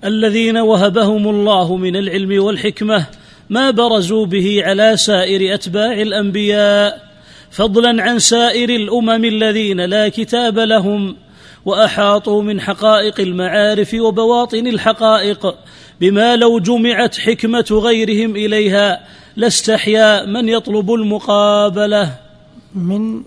[0.04, 3.06] الذين وهبهم الله من العلم والحكمة
[3.50, 7.11] ما برزوا به على سائر أتباع الأنبياء.
[7.52, 11.16] فضلا عن سائر الأمم الذين لا كتاب لهم
[11.64, 15.54] وأحاطوا من حقائق المعارف وبواطن الحقائق
[16.00, 19.00] بما لو جمعت حكمة غيرهم إليها
[19.36, 22.18] لاستحيا من يطلب المقابلة.
[22.74, 23.22] من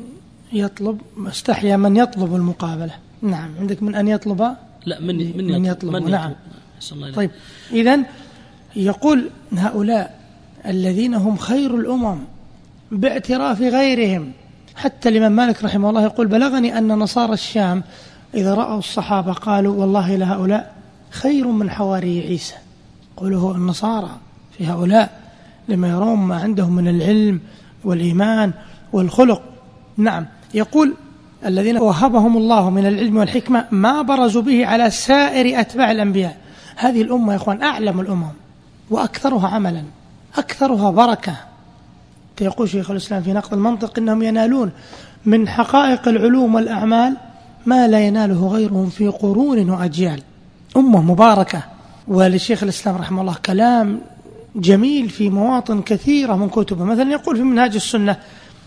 [0.54, 2.94] يطلب استحيا من يطلب المقابلة.
[3.22, 3.50] نعم.
[3.60, 6.12] عندك من أن يطلب؟ لا من من, من يطلب, من يطلب.
[6.12, 6.34] نعم.
[6.92, 7.32] الله طيب.
[7.72, 8.00] إذا
[8.76, 10.20] يقول هؤلاء
[10.66, 12.18] الذين هم خير الأمم
[12.92, 14.32] باعتراف غيرهم.
[14.76, 17.84] حتى الإمام مالك رحمه الله يقول بلغني أن نصارى الشام
[18.34, 20.76] إذا رأوا الصحابة قالوا والله لهؤلاء
[21.10, 22.56] خير من حواري عيسى.
[23.18, 24.10] قوله النصارى
[24.58, 25.20] في هؤلاء
[25.68, 27.40] لما يرون ما عندهم من العلم
[27.84, 28.52] والإيمان
[28.94, 29.42] والخلق.
[29.98, 30.26] نعم.
[30.54, 30.94] يقول
[31.46, 36.38] الذين وهبهم الله من العلم والحكمة ما برزوا به على سائر أتباع الأنبياء.
[36.76, 38.32] هذه الأمة يا إخوان أعلم الأمم
[38.90, 39.84] وأكثرها عملا
[40.38, 41.36] أكثرها بركة.
[42.42, 44.72] يقول شيخ الإسلام في نقد المنطق إنهم ينالون
[45.26, 47.18] من حقائق العلوم والأعمال
[47.66, 50.22] ما لا يناله غيرهم في قرون وأجيال.
[50.78, 51.64] أمة مباركة.
[52.08, 54.02] ولشيخ الإسلام رحمه الله كلام
[54.56, 56.84] جميل في مواطن كثيرة من كتبه.
[56.84, 58.18] مثلا يقول في منهاج السنة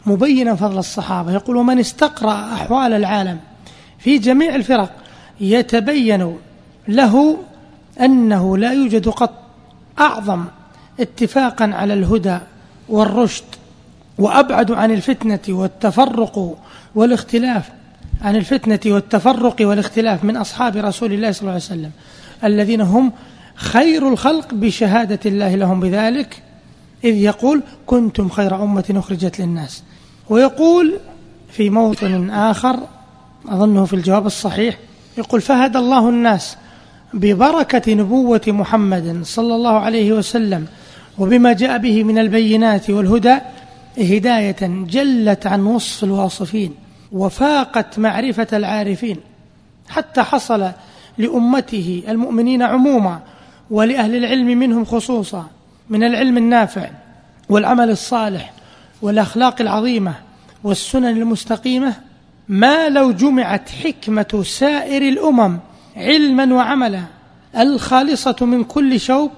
[0.06, 1.32] مبينا فضل الصحابة.
[1.32, 3.38] يقول ومن استقرأ أحوال العالم
[3.98, 4.92] في جميع الفرق
[5.40, 6.36] يتبين
[6.88, 7.36] له
[8.00, 9.34] أنه لا يوجد قط
[9.98, 10.44] أعظم
[11.00, 12.38] اتفاقا على الهدى
[12.88, 13.44] والرشد
[14.18, 16.58] وأبعد عن الفتنة والتفرق
[16.94, 17.70] والاختلاف
[18.22, 21.90] عن الفتنة والتفرق والاختلاف من أصحاب رسول الله صلى الله عليه وسلم
[22.44, 23.12] الذين هم
[23.54, 26.42] خير الخلق بشهادة الله لهم بذلك
[27.04, 29.82] إذ يقول كنتم خير أمة أخرجت للناس.
[30.28, 30.94] ويقول
[31.50, 32.78] في موطن آخر
[33.48, 34.78] أظنه في الجواب الصحيح
[35.18, 36.56] يقول فهدى الله الناس
[37.14, 40.66] ببركة نبوة محمد صلى الله عليه وسلم
[41.18, 43.38] وبما جاء به من البينات والهدى
[43.98, 46.74] هداية جلت عن وصف الواصفين
[47.12, 49.16] وفاقت معرفة العارفين
[49.88, 50.70] حتى حصل
[51.18, 53.20] لأمته المؤمنين عموما
[53.70, 55.46] ولأهل العلم منهم خصوصا
[55.90, 56.90] من العلم النافع
[57.48, 58.52] والعمل الصالح
[59.02, 60.14] والأخلاق العظيمة
[60.64, 61.94] والسنن المستقيمة
[62.48, 65.58] ما لو جمعت حكمة سائر الأمم
[65.96, 67.02] علما وعملا
[67.58, 69.30] الخالصة من كل شوب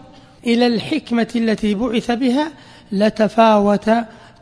[0.46, 2.50] إلى الحكمة التي بعث بها
[2.92, 3.90] لتفاوت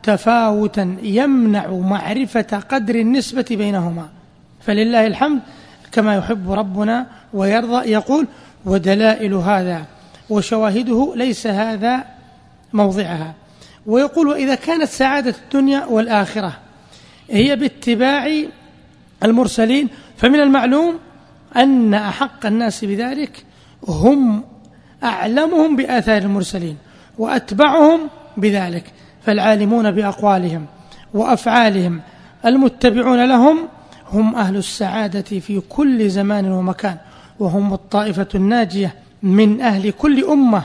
[0.09, 4.09] تفاوتا يمنع معرفة قدر النسبة بينهما.
[4.61, 5.41] فلله الحمد
[5.93, 8.27] كما يحب ربنا ويرضى يقول
[8.65, 9.85] ودلائل هذا
[10.31, 12.05] وشواهده ليس هذا
[12.73, 13.35] موضعها
[13.87, 16.59] ويقول وإذا كانت سعادة الدنيا والآخرة
[17.31, 18.31] هي باتباع
[19.25, 20.99] المرسلين فمن المعلوم
[21.57, 23.45] أن أحق الناس بذلك
[23.89, 24.45] هم
[25.05, 26.77] أعلمهم بآثار المرسلين
[27.19, 28.01] وأتبعهم
[28.37, 28.85] بذلك
[29.23, 30.67] فالعالمون بأقوالهم
[31.15, 32.01] وأفعالهم
[32.47, 33.59] المتبعون لهم
[34.13, 36.97] هم أهل السعادة في كل زمان ومكان
[37.39, 40.65] وهم الطائفة الناجية من أهل كل أمة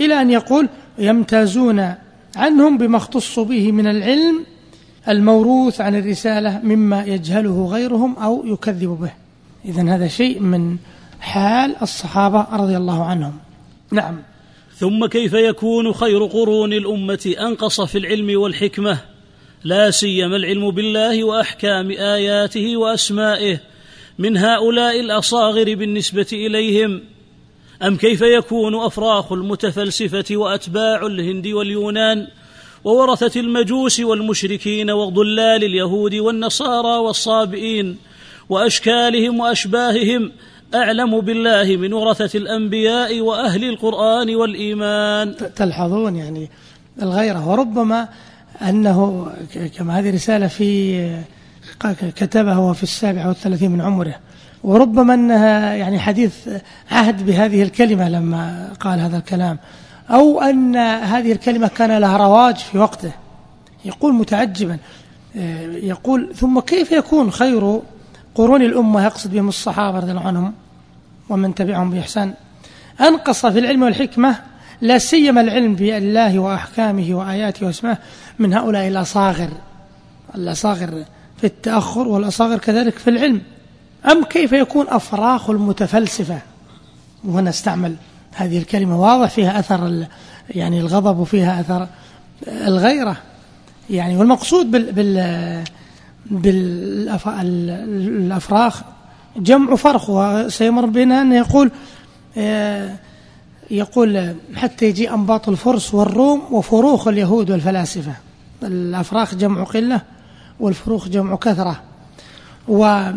[0.00, 1.94] إلى أن يقول يمتازون
[2.36, 4.44] عنهم بما اختص به من العلم
[5.08, 9.10] الموروث عن الرسالة مما يجهله غيرهم أو يكذب به.
[9.64, 10.76] إذا هذا شيء من
[11.20, 13.32] حال الصحابة رضي الله عنهم.
[13.92, 14.16] نعم.
[14.76, 18.98] ثم كيف يكون خير قرون الأمة أنقص في العلم والحكمة؟
[19.64, 23.60] لا سيما العلم بالله وأحكام آياته وأسمائه
[24.18, 27.02] من هؤلاء الأصاغر بالنسبة إليهم.
[27.82, 32.26] أم كيف يكون أفراخ المتفلسفة وأتباع الهند واليونان
[32.84, 37.96] وورثة المجوس والمشركين وضلال اليهود والنصارى والصابئين
[38.48, 40.32] وأشكالهم وأشباههم
[40.74, 45.34] أعلم بالله من ورثة الأنبياء وأهل القرآن والإيمان.
[45.56, 46.50] تلحظون يعني
[47.02, 47.48] الغيرة.
[47.48, 48.08] وربما
[48.62, 49.26] أنه
[49.76, 51.22] كما هذه رسالة في
[52.16, 54.14] كتبها وهو في السابع والثلاثين من عمره.
[54.64, 56.48] وربما أنها يعني حديث
[56.90, 59.58] عهد بهذه الكلمة لما قال هذا الكلام.
[60.10, 63.12] أو أن هذه الكلمة كان لها رواج في وقته.
[63.84, 64.78] يقول متعجبا
[65.74, 67.80] يقول ثم كيف يكون خير
[68.34, 70.52] قرون الأمة يقصد بهم الصحابة رضي الله عنهم
[71.28, 72.34] ومن تبعهم بإحسان.
[73.00, 74.36] أنقص في العلم والحكمة
[74.80, 77.98] لا سيما العلم بالله وأحكامه وآياته وأسمائه
[78.38, 79.48] من هؤلاء الاصاغر
[80.34, 81.04] الأصاغر
[81.36, 83.40] في التأخر والأصاغر كذلك في العلم.
[84.10, 86.38] أم كيف يكون أفراخ المتفلسفة؟
[87.24, 87.96] وهنا استعمل
[88.34, 89.00] هذه الكلمة.
[89.00, 90.06] واضح فيها أثر
[90.50, 91.88] يعني الغضب وفيها أثر
[92.48, 93.16] الغيرة.
[93.90, 95.64] يعني والمقصود بال بال
[96.30, 97.84] بالأفراخ
[99.36, 101.70] جمع فرخ وسيمر بنا أنه يقول
[103.70, 108.12] يقول حتى يجي أنباط الفرس والروم وفروخ اليهود والفلاسفة.
[108.62, 110.00] الأفراخ جمع قلة
[110.60, 111.80] والفروخ جمع كثرة.
[112.68, 113.10] و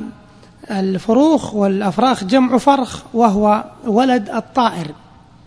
[0.72, 4.88] الفروخ والأفراخ جمع فرخ وهو ولد الطائر.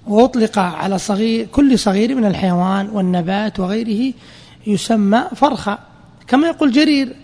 [0.07, 4.15] وأطلق على صغير كل صغير من الحيوان والنبات وغيره
[4.67, 5.79] يسمى فرخا
[6.27, 7.17] كما يقول جرير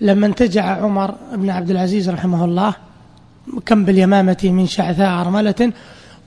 [0.00, 2.74] لما انتجع عمر بن عبد العزيز رحمه الله
[3.66, 5.72] كم باليمامة من شعثاء أرملة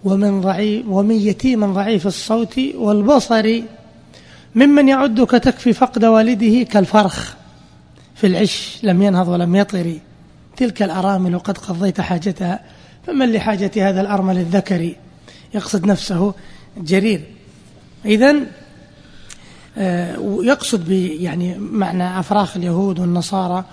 [0.04, 3.62] ومن ضعيف ومن يتيم ضعيف الصوت والبصر
[4.56, 7.36] ممن يعدك تكفي فقد والده كالفرخ
[8.16, 10.00] في العش لم ينهض ولم يطر.
[10.58, 12.60] تلك الأرامل قد قضيت حاجتها
[13.08, 14.96] فمن لحاجة هذا الأرمل الذكري؟
[15.54, 16.34] يقصد نفسه
[16.78, 17.22] جرير.
[18.06, 18.36] إذا
[19.78, 23.64] آه، يقصد يعني معنى أفراخ اليهود والنصارى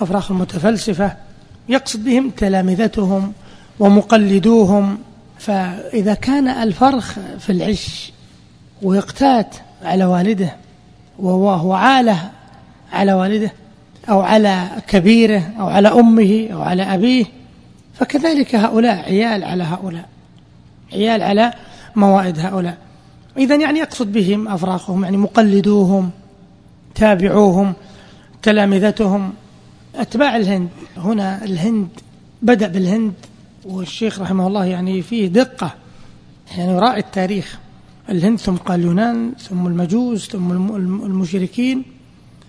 [0.00, 1.16] أفراخ المتفلسفة
[1.68, 3.32] يقصد بهم تلامذتهم
[3.80, 4.98] ومقلدوهم.
[5.38, 8.12] فإذا كان الفرخ في العش
[8.82, 10.56] ويقتات على والده
[11.18, 12.30] وهو عالة
[12.92, 13.52] على والده
[14.08, 17.24] أو على كبيره أو على أمه أو على أبيه
[17.94, 20.08] فكذلك هؤلاء عيال على هؤلاء
[20.92, 21.52] عيال على
[21.96, 22.76] موائد هؤلاء.
[23.38, 26.10] إذا يعني يقصد بهم أفراخهم يعني مقلدوهم
[26.94, 27.72] تابعوهم
[28.42, 29.32] تلامذتهم
[29.94, 31.88] أتباع الهند هنا الهند
[32.42, 33.14] بدأ بالهند
[33.64, 35.74] والشيخ رحمه الله يعني فيه دقة
[36.56, 37.58] يعني يراعي التاريخ
[38.08, 40.52] الهند ثم قال اليونان ثم المجوس ثم
[41.04, 41.82] المشركين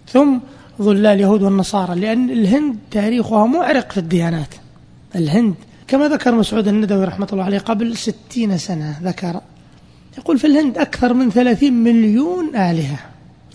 [0.08, 0.38] ثم
[0.82, 4.56] ظلال اليهود والنصارى لأن الهند تاريخها معرق في الديانات.
[5.16, 5.56] الهند
[5.88, 9.42] كما ذكر مسعود الندوي رحمة الله عليه قبل ستين سنة ذكر
[10.18, 13.00] يقول في الهند أكثر من ثلاثين مليون آلهة.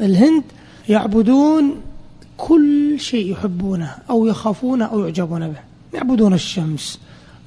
[0.00, 0.42] الهند
[0.88, 1.74] يعبدون
[2.36, 5.60] كل شيء يحبونه أو يخافونه أو يعجبون به.
[5.94, 7.00] يعبدون الشمس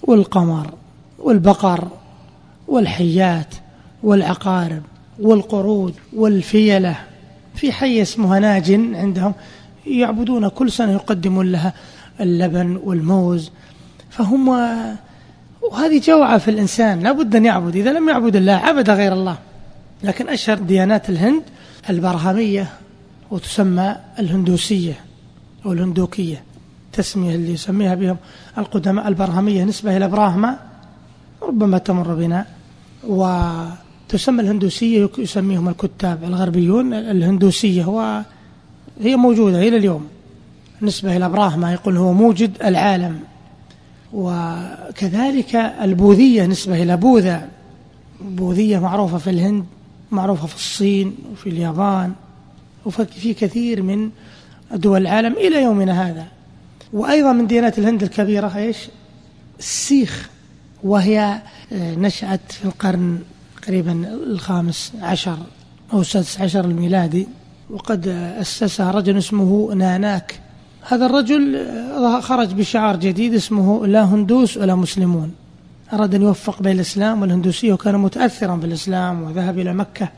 [0.03, 0.73] والقمر
[1.19, 1.87] والبقر
[2.67, 3.55] والحيات
[4.03, 4.81] والعقارب
[5.19, 6.95] والقرود والفيلة.
[7.55, 9.33] في حي اسمه ناج عندهم
[9.87, 11.73] يعبدون كل سنة يقدمون لها
[12.19, 13.51] اللبن والموز.
[14.09, 14.49] فهم
[15.61, 16.99] وهذه جوعة في الإنسان.
[16.99, 17.75] لا بد أن يعبد.
[17.75, 19.37] إذا لم يعبد الله عبد غير الله.
[20.03, 21.43] لكن أشهر ديانات الهند
[21.89, 22.69] البرهمية
[23.31, 24.93] وتسمى الهندوسية
[25.65, 26.43] أو الهندوكية.
[26.93, 28.17] تسمية اللي يسميها بهم
[28.57, 30.59] القدماء البرهمية نسبة إلى براهما
[31.41, 32.45] ربما تمر بنا.
[33.07, 36.93] وتسمى الهندوسية يسميهم الكتاب الغربيون.
[36.93, 38.21] الهندوسية هو
[39.01, 40.07] هي موجودة إلى اليوم.
[40.81, 43.19] نسبة إلى براهما يقول هو موجد العالم.
[44.13, 47.49] وكذلك البوذية نسبة إلى بوذا.
[48.21, 49.65] البوذية معروفة في الهند
[50.11, 52.13] معروفة في الصين وفي اليابان
[52.85, 54.09] وفي كثير من
[54.73, 56.25] دول العالم إلى يومنا هذا.
[56.93, 58.77] وأيضا من ديانات الهند الكبيرة إيش؟
[59.59, 60.29] السيخ.
[60.83, 61.41] وهي
[61.73, 63.19] آه، نشأت في القرن
[63.67, 65.37] قريبا الخامس عشر
[65.93, 67.27] أو السادس عشر الميلادي.
[67.69, 68.07] وقد
[68.41, 70.39] أسسها رجل اسمه ناناك.
[70.89, 71.65] هذا الرجل
[72.21, 75.31] خرج بشعار جديد اسمه لا هندوس ولا مسلمون.
[75.93, 80.09] أراد أن يوفق بين الإسلام والهندوسية وكان متأثرا بالإسلام وذهب إلى مكة.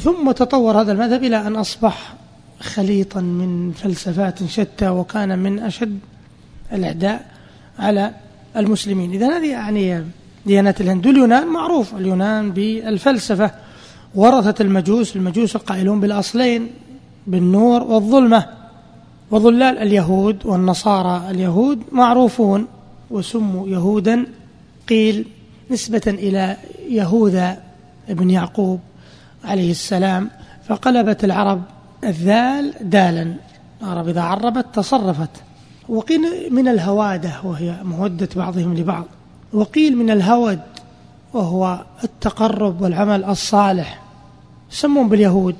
[0.00, 2.14] ثم تطور هذا المذهب إلى أن أصبح
[2.60, 5.98] خليطا من فلسفات شتى وكان من أشد
[6.72, 7.26] الأعداء
[7.78, 8.10] على
[8.56, 9.12] المسلمين.
[9.12, 10.04] إذا هذه يعني
[10.46, 11.06] ديانات الهند.
[11.06, 11.94] واليونان معروف.
[11.94, 13.50] اليونان بالفلسفة
[14.14, 15.16] ورثة المجوس.
[15.16, 16.70] المجوس القائلون بالأصلين
[17.26, 18.61] بالنور والظلمة.
[19.32, 22.66] وظلال اليهود والنصارى اليهود معروفون
[23.10, 24.26] وسموا يهودا
[24.88, 25.26] قيل
[25.70, 26.56] نسبة إلى
[26.88, 27.62] يهوذا
[28.08, 28.80] ابن يعقوب
[29.44, 30.30] عليه السلام
[30.68, 31.62] فقلبت العرب
[32.04, 33.34] الذال دالا.
[33.82, 35.30] العرب إذا عربت تصرفت.
[35.88, 36.20] وقيل
[36.50, 39.04] من الهوادة وهي مودة بعضهم لبعض.
[39.52, 40.60] وقيل من الهود
[41.32, 44.02] وهو التقرب والعمل الصالح.
[44.72, 45.56] يسمون باليهود.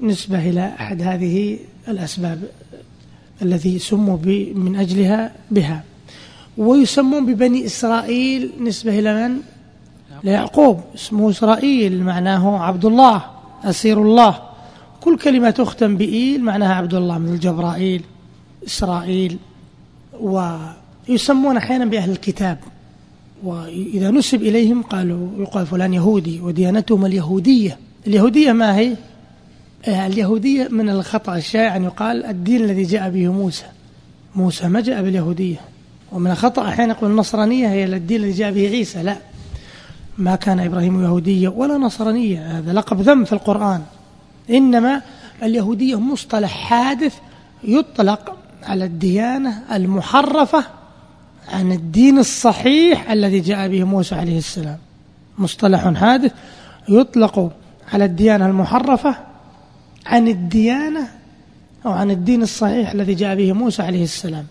[0.00, 1.58] نسبة إلى أحد هذه
[1.88, 2.42] الأسباب.
[3.42, 4.18] الذي سموا
[4.54, 5.84] من أجلها بها.
[6.58, 9.40] ويسمون ببني إسرائيل نسبة إلى من؟
[10.24, 13.24] ليعقوب اسمه إسرائيل معناه عبد الله
[13.64, 14.38] أسير الله
[15.00, 18.02] كل كلمة تختم بإيل معناها عبد الله مثل جبرائيل
[18.66, 19.38] إسرائيل.
[20.20, 22.58] ويسمون أحيانا بأهل الكتاب.
[23.44, 27.78] وإذا نسب إليهم قالوا يقال فلان يهودي وديانتهم اليهودية.
[28.06, 28.96] اليهودية ما هي؟
[29.88, 33.64] آه، اليهودية من الخطأ الشائع أن يقال الدين الذي جاء به موسى.
[34.34, 35.56] موسى ما جاء باليهودية.
[36.12, 39.02] ومن الخطأ أحيانا يقول النصرانية هي الدين الذي جاء به عيسى.
[39.02, 39.16] لا.
[40.18, 42.58] ما كان إبراهيم يهوديا ولا نصرانية.
[42.58, 43.82] هذا لقب ذم في القرآن.
[44.50, 45.02] إنما
[45.42, 47.14] اليهودية مصطلح حادث
[47.64, 50.64] يطلق على الديانة المحرفة
[51.48, 54.78] عن الدين الصحيح الذي جاء به موسى عليه السلام.
[55.38, 56.32] مصطلح حادث
[56.88, 57.52] يطلق
[57.92, 59.16] على الديانة المحرفة
[60.06, 61.08] عن الديانة
[61.86, 64.46] أو عن الدين الصحيح الذي جاء به موسى عليه السلام.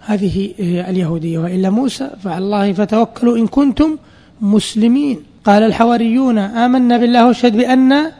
[0.00, 3.98] هذه اليهودية وإلا موسى فعلى الله فتوكلوا إن كنتم
[4.40, 5.20] مسلمين.
[5.44, 8.12] قال الحواريون آمنا بالله واشهد بأن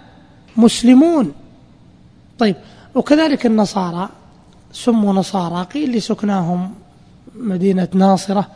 [0.57, 1.33] مسلمون.
[2.39, 2.57] طيب
[2.95, 4.09] وكذلك النصارى
[4.73, 6.75] سموا نصارى قيل لسكناهم
[7.39, 8.49] مدينة ناصرة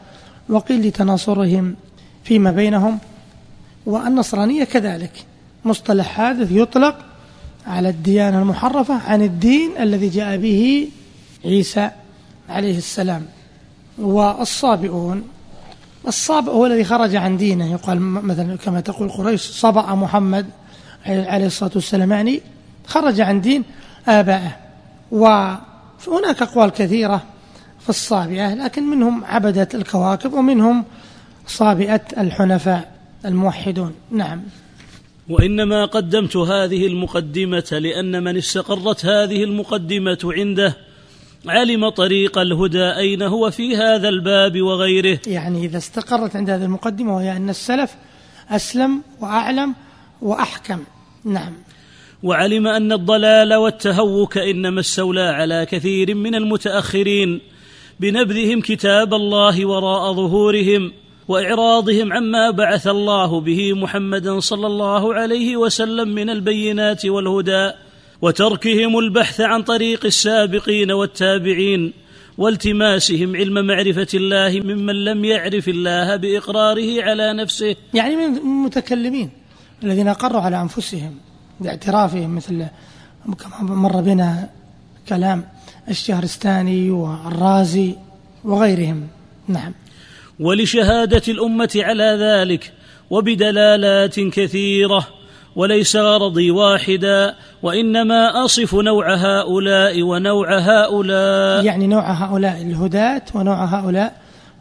[0.49, 1.75] وقيل لتناصرهم
[2.25, 2.99] فيما بينهم.
[3.87, 5.13] والنصرانية كذلك
[5.65, 7.08] مصطلح حادث يطلق
[7.67, 10.89] على الديانة المحرفة عن الدين الذي جاء به
[11.45, 11.91] عيسى
[12.49, 13.27] عليه السلام
[13.99, 15.23] والصابئون.
[16.09, 17.73] الصابئ هو الذي خرج عن دينه.
[17.73, 20.47] يقال مثلا كما تقول قريش صبأ محمد
[21.07, 22.41] عليه الصلاة والسلام يعني
[22.87, 23.65] خرج عن دين
[24.09, 24.57] آبائه.
[25.11, 27.23] وهناك أقوال كثيرة
[27.81, 30.85] في الصابئة لكن منهم عبدة الكواكب ومنهم
[31.47, 32.93] صابئة الحنفاء
[33.25, 33.95] الموحدون.
[34.11, 34.43] نعم.
[35.29, 40.77] وإنما قدمت هذه المقدمة لأن من استقرت هذه المقدمة عنده
[41.47, 45.19] علم طريق الهدى أين هو في هذا الباب وغيره.
[45.27, 47.95] يعني إذا استقرت عند هذه المقدمة وهي أن السلف
[48.51, 49.75] أسلم وأعلم
[50.23, 50.85] وأحكم.
[51.25, 51.53] نعم.
[52.23, 57.41] وعلم أن الضلال والتهوك إنما استولى على كثير من المتأخرين
[58.01, 60.93] بنبذهم كتاب الله وراء ظهورهم.
[61.29, 67.71] وإعراضهم عما بعث الله به محمدا صلى الله عليه وسلم من البينات والهدى
[68.23, 71.93] وتركهم البحث عن طريق السابقين والتابعين
[72.39, 77.77] والتماسهم علم معرفة الله ممن لم يعرف الله بإقراره على نفسه.
[77.95, 79.31] يعني من المتكلمين
[79.83, 81.15] الذين أقروا على أنفسهم
[81.61, 82.67] باعترافهم مثل
[83.39, 84.49] كما مر بنا
[85.09, 85.45] كلام
[85.89, 87.95] الشهرستاني والرازي
[88.45, 89.09] وغيرهم.
[89.49, 89.73] نعم.
[90.41, 92.73] ولشهادة الأمة على ذلك
[93.11, 95.07] وبدلالات كثيرة
[95.57, 101.65] وليس غرضي واحدا وإنما أصف نوع هؤلاء ونوع هؤلاء.
[101.65, 104.17] يعني نوع هؤلاء الهداة ونوع هؤلاء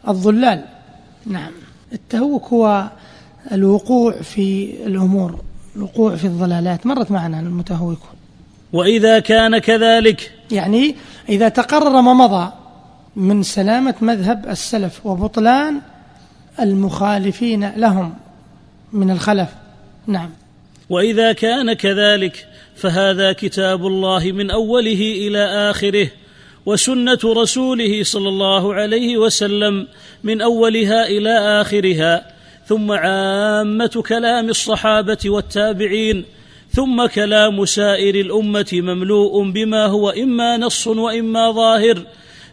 [0.08, 0.64] الضلال.
[1.26, 1.52] نعم.
[1.92, 2.84] التهوك هو
[3.52, 5.40] الوقوع في الأمور
[5.76, 6.86] الوقوع في الضلالات.
[6.86, 8.18] مرت معنا المتهوكون.
[8.72, 10.32] وإذا كان كذلك.
[10.52, 10.94] يعني
[11.28, 12.52] إذا تقرر ما مضى
[13.18, 15.80] من سلامة مذهب السلف وبطلان
[16.60, 18.14] المخالفين لهم
[18.92, 19.48] من الخلف.
[20.06, 20.30] نعم.
[20.90, 22.46] وإذا كان كذلك
[22.76, 26.10] فهذا كتاب الله من أوله إلى آخره
[26.66, 29.86] وسنة رسوله صلى الله عليه وسلم
[30.24, 32.32] من أولها إلى آخرها
[32.66, 36.24] ثم عامة كلام الصحابة والتابعين
[36.72, 42.02] ثم كلام سائر الأمة مملوء بما هو إما نص وإما ظاهر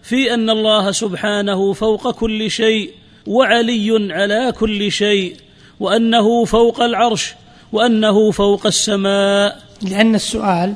[0.06, 2.92] في أن الله سبحانه فوق كل شيء
[3.28, 5.36] وعلي على كل شيء
[5.80, 7.36] وأنه فوق العرش
[7.72, 9.60] وأنه فوق السماء.
[9.82, 10.74] لأن السؤال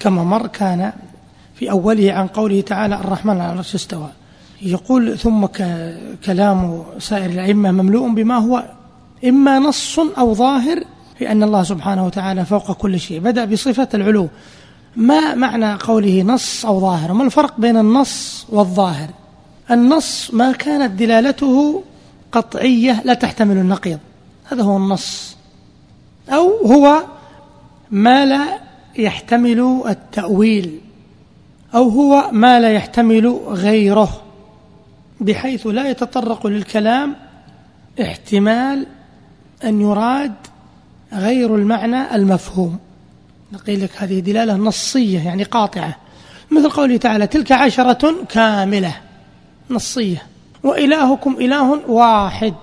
[0.00, 0.92] كما مر كان
[1.54, 4.08] في أوله عن قوله تعالى الرحمن على العرش استوى.
[4.62, 5.46] يقول ثم
[6.26, 8.64] كلام سائر الأئمة مملوء بما هو
[9.24, 10.84] إما نص أو ظاهر
[11.18, 13.20] في أن الله سبحانه وتعالى فوق كل شيء.
[13.20, 14.28] بدأ بصفة العلو.
[14.96, 19.08] ما معنى قوله نص أو ظاهر؟ ما الفرق بين النص والظاهر؟
[19.70, 21.82] النص ما كانت دلالته
[22.32, 23.98] قطعية لا تحتمل النقيض.
[24.44, 25.36] هذا هو النص.
[26.28, 27.02] أو هو
[27.90, 28.60] ما لا
[28.96, 30.80] يحتمل التأويل.
[31.74, 34.22] أو هو ما لا يحتمل غيره.
[35.20, 37.16] بحيث لا يتطرق للكلام
[38.02, 38.86] احتمال
[39.64, 40.34] أن يراد
[41.12, 42.78] غير المعنى المفهوم.
[43.52, 45.96] نقول لك هذه دلالة نصية يعني قاطعة.
[46.50, 48.94] مثل قوله تعالى تلك عشرة كاملة.
[49.70, 50.22] نصية.
[50.62, 52.54] وإلهكم إله واحد.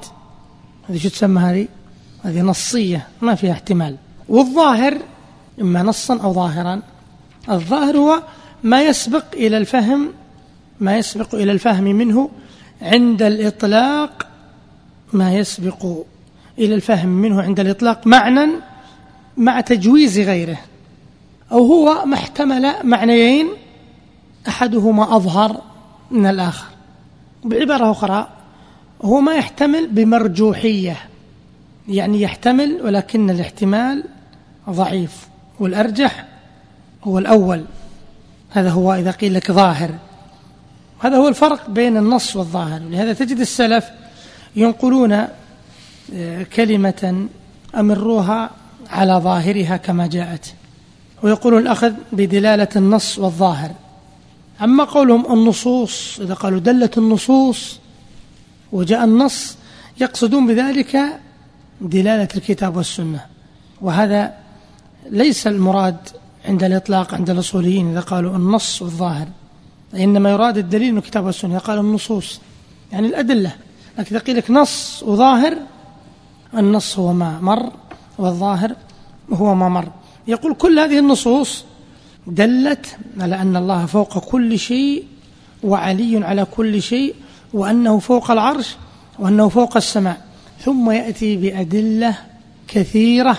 [0.90, 1.68] هذه شو تسمى هذه؟
[2.24, 3.96] هذه نصية ما فيها احتمال.
[4.30, 4.98] والظاهر
[5.62, 6.82] إما نصا أو ظاهرا.
[7.50, 8.24] الظاهر هو
[8.64, 10.14] ما يسبق إلى الفهم
[10.80, 12.30] ما يسبق إلى الفهم منه
[12.82, 14.28] عند الإطلاق.
[15.14, 15.86] ما يسبق
[16.60, 18.52] إلى الفهم منه عند الإطلاق معنى
[19.38, 20.58] مع تجويز غيره.
[21.52, 23.48] أو هو ما احتمل معنيين
[24.48, 25.62] أحدهما أظهر
[26.12, 26.66] من الآخر.
[27.44, 28.28] بعبارة أخرى
[29.04, 30.98] هو ما يحتمل بمرجوحية
[31.88, 34.04] يعني يحتمل ولكن الاحتمال
[34.70, 35.28] ضعيف
[35.60, 36.26] والأرجح
[37.04, 37.66] هو الأول.
[38.50, 39.92] هذا هو إذا قيل لك ظاهر.
[41.00, 42.80] هذا هو الفرق بين النص والظاهر.
[42.80, 43.86] لهذا تجد السلف
[44.56, 45.28] ينقلون
[46.14, 47.28] آه، كلمة
[47.76, 48.50] أمروها
[48.90, 50.54] على ظاهرها كما جاءت.
[51.24, 53.72] ويقولون الأخذ بدلالة النص والظاهر.
[54.62, 57.80] أما قولهم النصوص إذا قالوا دلت النصوص
[58.72, 59.58] وجاء النص
[60.02, 60.98] يقصدون بذلك
[61.82, 63.26] دلالة الكتاب والسنة.
[63.82, 64.34] وهذا
[65.10, 65.98] ليس المراد
[66.46, 69.28] عند الإطلاق عند الأصوليين إذا قالوا النص والظاهر.
[69.96, 71.58] إنما يراد الدليل من الكتاب والسنة.
[71.58, 72.40] قال النصوص
[72.92, 73.56] يعني الأدلة.
[74.00, 75.58] لكن إذا قيل لك نص وظاهر
[76.58, 77.72] النص هو ما مر
[78.18, 78.76] والظاهر
[79.34, 79.88] هو ما مر.
[80.28, 81.66] يقول كل هذه النصوص
[82.28, 85.04] دلت على أن الله فوق كل شيء
[85.64, 87.16] وعلي على كل شيء
[87.54, 88.76] وأنه فوق العرش
[89.20, 90.26] وأنه فوق السماء.
[90.60, 92.18] ثم يأتي بأدلة
[92.68, 93.38] كثيرة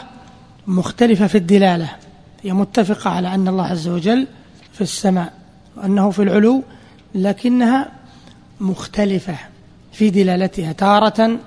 [0.66, 1.90] مختلفة في الدلالة.
[2.42, 4.26] هي متفقة على أن الله عز وجل
[4.72, 5.32] في السماء
[5.76, 6.62] وأنه في العلو
[7.14, 7.92] لكنها
[8.60, 9.36] مختلفة
[9.92, 11.38] في دلالتها تارة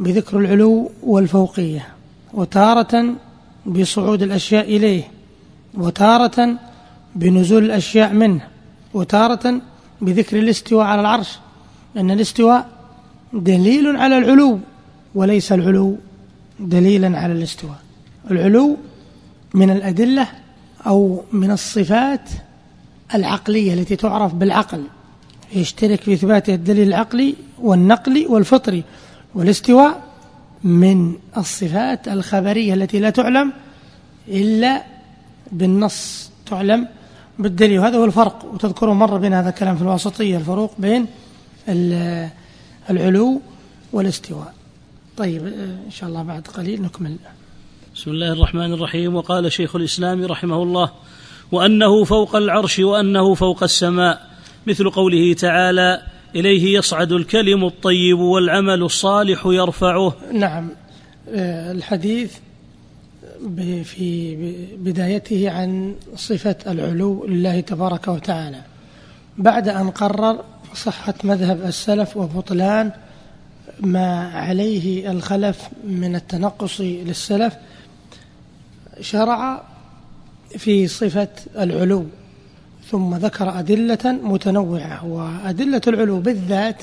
[0.00, 1.86] بذكر العلو والفوقية
[2.34, 3.14] وتارة
[3.66, 5.02] بصعود الأشياء إليه
[5.74, 6.56] وتارة
[7.14, 8.40] بنزول الأشياء منه
[8.94, 9.60] وتارة
[10.00, 11.38] بذكر الاستواء على العرش
[11.96, 12.68] أن الاستواء
[13.32, 14.58] دليل على العلو
[15.14, 15.96] وليس العلو
[16.60, 17.78] دليلا على الاستواء.
[18.30, 18.76] العلو
[19.54, 20.28] من الأدلة
[20.86, 22.30] أو من الصفات
[23.14, 24.84] العقلية التي تعرف بالعقل
[25.52, 28.84] يشترك في إثبات الدليل العقلي والنقلي والفطري
[29.34, 30.02] والاستواء
[30.64, 33.52] من الصفات الخبرية التي لا تعلم
[34.28, 34.82] إلا
[35.52, 36.88] بالنص تعلم
[37.38, 37.78] بالدليل.
[37.78, 41.06] وهذا هو الفرق وتذكروا مرة بين هذا الكلام في الواسطية الفروق بين
[42.90, 43.40] العلو
[43.92, 44.54] والاستواء.
[45.16, 45.46] طيب
[45.86, 47.16] إن شاء الله بعد قليل نكمل.
[47.94, 49.14] بسم الله الرحمن الرحيم.
[49.14, 50.90] وقال شيخ الإسلام رحمه الله
[51.52, 54.30] وأنه فوق العرش وأنه فوق السماء.
[54.66, 56.02] مثل قوله تعالى
[56.34, 60.14] إليه يصعد الكلم الطيب والعمل الصالح يرفعه.
[60.32, 60.70] نعم
[61.28, 62.32] آه، الحديث
[63.84, 64.36] في
[64.76, 68.60] بدايته عن صفة العلو لله تبارك وتعالى.
[69.38, 72.92] بعد أن قرر صحة مذهب السلف وبطلان
[73.80, 77.54] ما عليه الخلف من التنقص للسلف
[79.00, 79.62] شرع
[80.58, 81.28] في صفة
[81.58, 82.06] العلو.
[82.94, 86.82] ثم ذكر أدلة متنوعة وأدلة العلو بالذات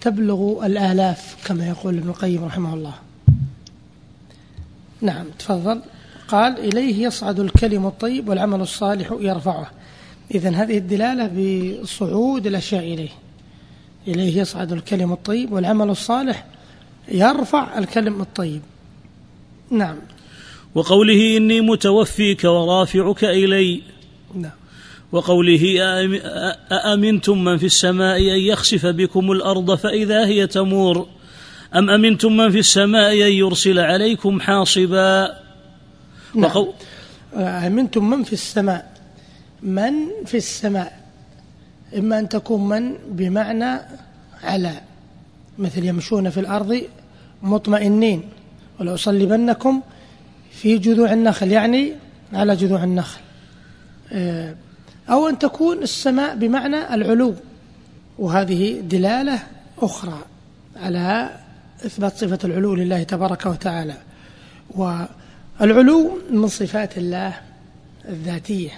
[0.00, 2.94] تبلغ الآلاف كما يقول ابن القيم رحمه الله.
[5.00, 5.82] نعم تفضل.
[6.28, 9.70] قال إليه يصعد الكلم الطيب والعمل الصالح يرفعه.
[10.34, 13.12] إذن هذه الدلالة بصعود الأشياء إليه.
[14.08, 16.44] إليه يصعد الكلم الطيب والعمل الصالح
[17.08, 18.60] يرفع الكلم الطيب.
[19.70, 19.96] نعم.
[20.74, 23.82] وقوله إني متوفيك ورافعك إلي.
[24.34, 24.65] نعم.
[25.12, 25.76] وقوله
[26.72, 31.08] أأمنتم من في السماء أن يخسف بكم الأرض فإذا هي تمور؟
[31.74, 35.38] أم أمنتم من في السماء أن يرسل عليكم حاصبا؟
[36.34, 36.44] نعم.
[36.44, 36.72] وقو...
[37.36, 38.92] أمنتم من في السماء؟
[39.62, 39.92] من
[40.26, 41.00] في السماء؟
[41.96, 43.80] إما أن تكون من بمعنى
[44.42, 44.80] على
[45.58, 46.82] مثل يمشون في الأرض
[47.42, 48.22] مطمئنين.
[48.80, 49.82] ولأصلبنكم
[50.50, 51.92] في جذوع النخل يعني
[52.32, 53.20] على جذوع النخل.
[54.12, 54.56] آه،
[55.10, 57.34] أو أن تكون السماء بمعنى العلو.
[58.18, 59.42] وهذه دلالة
[59.78, 60.18] أخرى
[60.76, 61.30] على
[61.86, 63.96] إثبات صفة العلو لله تبارك وتعالى.
[64.70, 67.40] والعلو من صفات الله
[68.08, 68.70] الذاتية.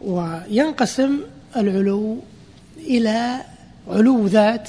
[0.00, 1.20] وينقسم
[1.56, 2.18] العلو
[2.76, 3.40] إلى
[3.88, 4.68] علو ذات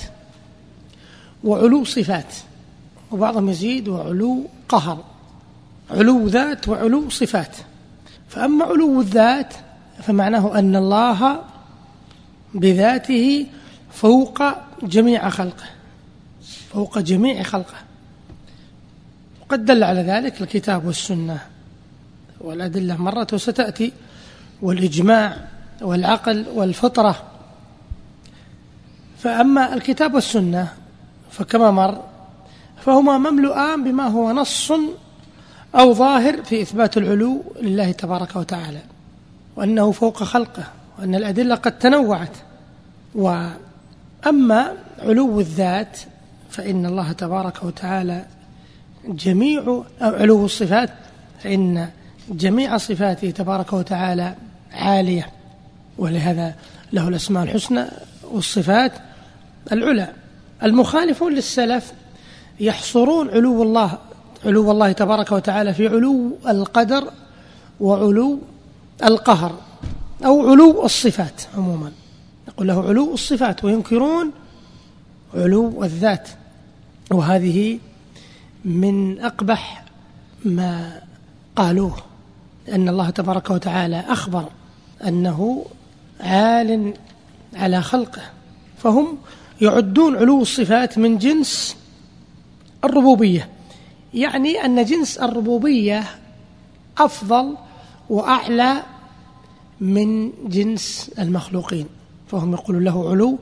[1.44, 2.34] وعلو صفات.
[3.12, 5.04] وبعضهم يزيد وعلو قهر.
[5.92, 7.56] علو ذات وعلو صفات.
[8.30, 9.54] فأما علو الذات
[10.08, 11.42] فمعناه أن الله
[12.54, 13.46] بذاته
[13.92, 14.44] فوق
[14.84, 15.66] جميع خلقه
[16.74, 17.78] فوق جميع خلقه.
[19.42, 21.40] وقد دل على ذلك الكتاب والسنة
[22.42, 23.94] والأدلة مرة وستأتي
[24.62, 25.38] والإجماع
[25.82, 27.24] والعقل والفطرة.
[29.18, 30.74] فأما الكتاب والسنة
[31.32, 32.04] فكما مر
[32.86, 34.72] فهما مملؤان بما هو نص
[35.76, 38.97] أو ظاهر في إثبات العلو لله تبارك وتعالى.
[39.58, 40.64] وأنه فوق خلقه
[41.00, 42.38] وأن الأدلة قد تنوعت.
[43.16, 46.00] وأما علو الذات
[46.50, 48.26] فإن الله تبارك وتعالى
[49.08, 50.90] جميع علو الصفات
[51.44, 51.90] فإن
[52.30, 54.36] جميع صفاته تبارك وتعالى
[54.72, 55.30] عالية.
[55.98, 56.56] ولهذا
[56.94, 57.86] له الأسماء الحسنى
[58.32, 58.92] والصفات
[59.72, 60.08] العلى.
[60.64, 61.94] المخالفون للسلف
[62.60, 63.98] يحصرون علو الله
[64.46, 67.12] علو الله تبارك وتعالى في علو القدر
[67.80, 68.40] وعلو
[69.04, 69.56] القهر
[70.26, 71.92] أو علو الصفات عموما.
[72.48, 74.32] يقول له علو الصفات وينكرون
[75.34, 76.30] علو الذات.
[77.12, 77.80] وهذه
[78.66, 79.84] من أقبح
[80.46, 81.02] ما
[81.56, 81.96] قالوه
[82.70, 84.46] أن الله تبارك وتعالى أخبر
[85.08, 85.66] أنه
[86.20, 86.94] عال
[87.54, 88.22] على خلقه
[88.78, 89.18] فهم
[89.62, 91.78] يعدون علو الصفات من جنس
[92.84, 93.50] الربوبية.
[94.14, 96.04] يعني أن جنس الربوبية
[96.98, 97.58] أفضل
[98.10, 98.84] وأعلى
[99.82, 101.86] من جنس المخلوقين
[102.28, 103.38] فهم يقولون له علو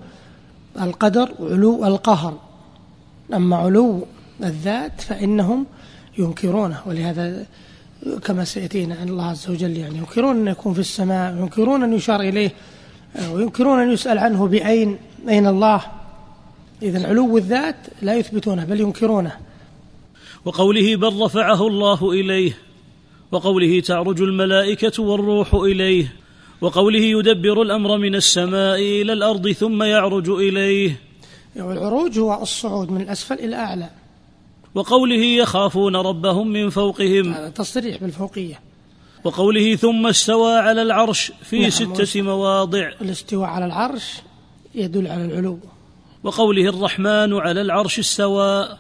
[0.82, 2.39] القدر وعلو القهر.
[3.34, 4.05] أما علو
[4.43, 5.66] الذات فإنهم
[6.18, 7.45] ينكرونه ولهذا
[8.24, 12.22] كما سيأتينا أن الله عز وجل يعني ينكرون أن يكون في السماء وينكرون أن يشار
[12.22, 12.51] إليه
[13.32, 14.97] وينكرون أن يسأل عنه بأين
[15.30, 15.82] أين الله.
[16.82, 19.32] إذا علو الذات لا يثبتونه بل ينكرونه.
[20.45, 22.64] وقوله بل رفعه الله إليه
[23.32, 26.16] وقوله تعرج الملائكة والروح إليه
[26.62, 31.02] وقوله يدبر الأمر من السماء إلى الأرض ثم يعرج إليه.
[31.56, 33.90] والعروج هو الصعود من الأسفل إلى أعلى.
[34.76, 37.34] وقوله يخافون ربهم من فوقهم.
[37.34, 38.60] هذا تصريح بالفوقية.
[39.24, 42.92] وقوله ثم استوى على العرش في نعم ستة مواضع.
[43.02, 44.22] الاستواء على العرش
[44.76, 45.60] يدل على العلو.
[46.24, 48.78] وقوله الرحمن على العرش استوى.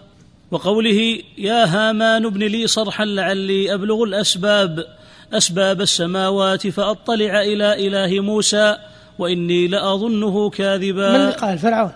[0.51, 4.85] وقوله يا هامان ابن لي صرحا لعلي أبلغ الأسباب
[5.33, 8.77] أسباب السماوات فأطلع إلى إله موسى
[9.19, 11.09] وإني لأظنه كاذبا.
[11.09, 11.91] من اللي قال؟ فرعون.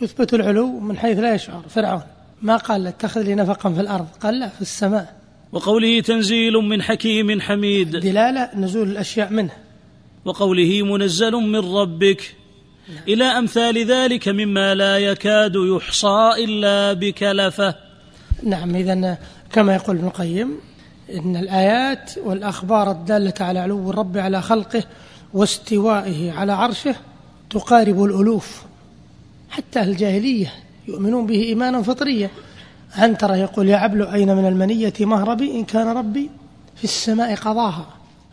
[0.00, 1.62] يثبت العلو من حيث لا يشعر.
[1.68, 2.02] فرعون.
[2.42, 5.16] ما قال اتخذ لي نفقا في الأرض؟ قال لا في السماء.
[5.52, 7.96] وقوله تنزيل من حكيم حميد.
[7.96, 9.52] دلالة نزول الأشياء منه.
[10.24, 12.34] وقوله منزل من ربك.
[13.08, 17.91] إلى أمثال ذلك مما لا يكاد يحصى إلا بكلفة.
[18.42, 19.18] نعم إذا
[19.52, 20.58] كما يقول ابن القيم
[21.14, 24.84] إن الآيات والأخبار الدالة على علو الرب على خلقه
[25.34, 26.94] واستوائه على عرشه
[27.50, 28.62] تقارب الألوف.
[29.50, 30.52] حتى الجاهلية
[30.88, 32.30] يؤمنون به إيمانا فطريا.
[32.94, 36.30] عنترة يقول يا عبل أين من المنية مهربي إن كان ربي
[36.76, 37.86] في السماء قضاها.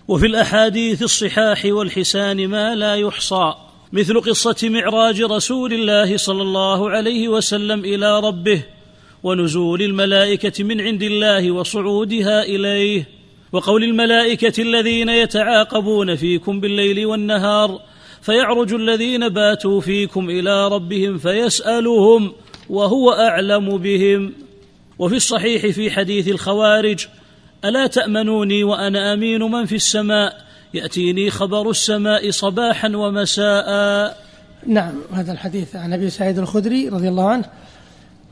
[0.08, 3.54] وفي الأحاديث الصحاح والحسان ما لا يحصى.
[3.92, 8.64] مثل قصة معراج رسول الله صلى الله عليه وسلم إلى ربه.
[9.24, 13.08] ونزول الملائكة من عند الله وصعودها إليه.
[13.52, 17.82] وقول الملائكة الذين يتعاقبون فيكم بالليل والنهار
[18.22, 22.32] فيعرج الذين باتوا فيكم إلى ربهم فيسألهم
[22.70, 24.34] وهو أعلم بهم.
[25.00, 27.08] وفي الصحيح في حديث الخوارج
[27.66, 34.18] ألا تأمنوني وأنا أمين من في السماء؟ يأتيني خبر السماء صباحا ومساء.
[34.66, 37.46] نعم هذا الحديث عن أبي سعيد الخدري رضي الله عنه.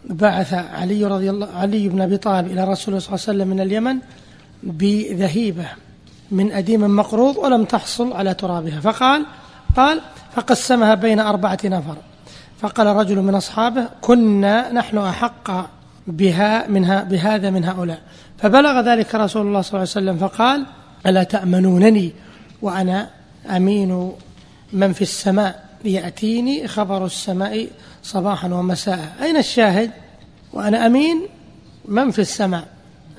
[0.10, 3.48] بعث علي رضي الله علي بن أبي طالب إلى رسول الله صلى الله عليه وسلم
[3.48, 4.00] من اليمن
[4.64, 5.66] بذهيبة
[6.32, 8.80] من أديم مقروض ولم تحصل على ترابها.
[8.80, 9.26] فقال
[9.76, 10.02] قال
[10.36, 11.96] فقسمها بين أربعة نفر.
[12.60, 15.70] فقال رجل من أصحابه كنا نحن أحق
[16.08, 18.02] بها منها بهذا من هؤلاء.
[18.38, 20.66] فبلغ ذلك رسول الله صلى الله عليه وسلم فقال
[21.06, 22.14] ألا تأمنونني
[22.62, 23.10] وأنا
[23.50, 24.12] أمين
[24.74, 27.68] من في السماء؟ يأتيني خبر السماء
[28.04, 29.16] صباحا ومساء.
[29.22, 29.92] أين الشاهد؟
[30.54, 31.28] وأنا أمين
[31.86, 32.68] من في السماء؟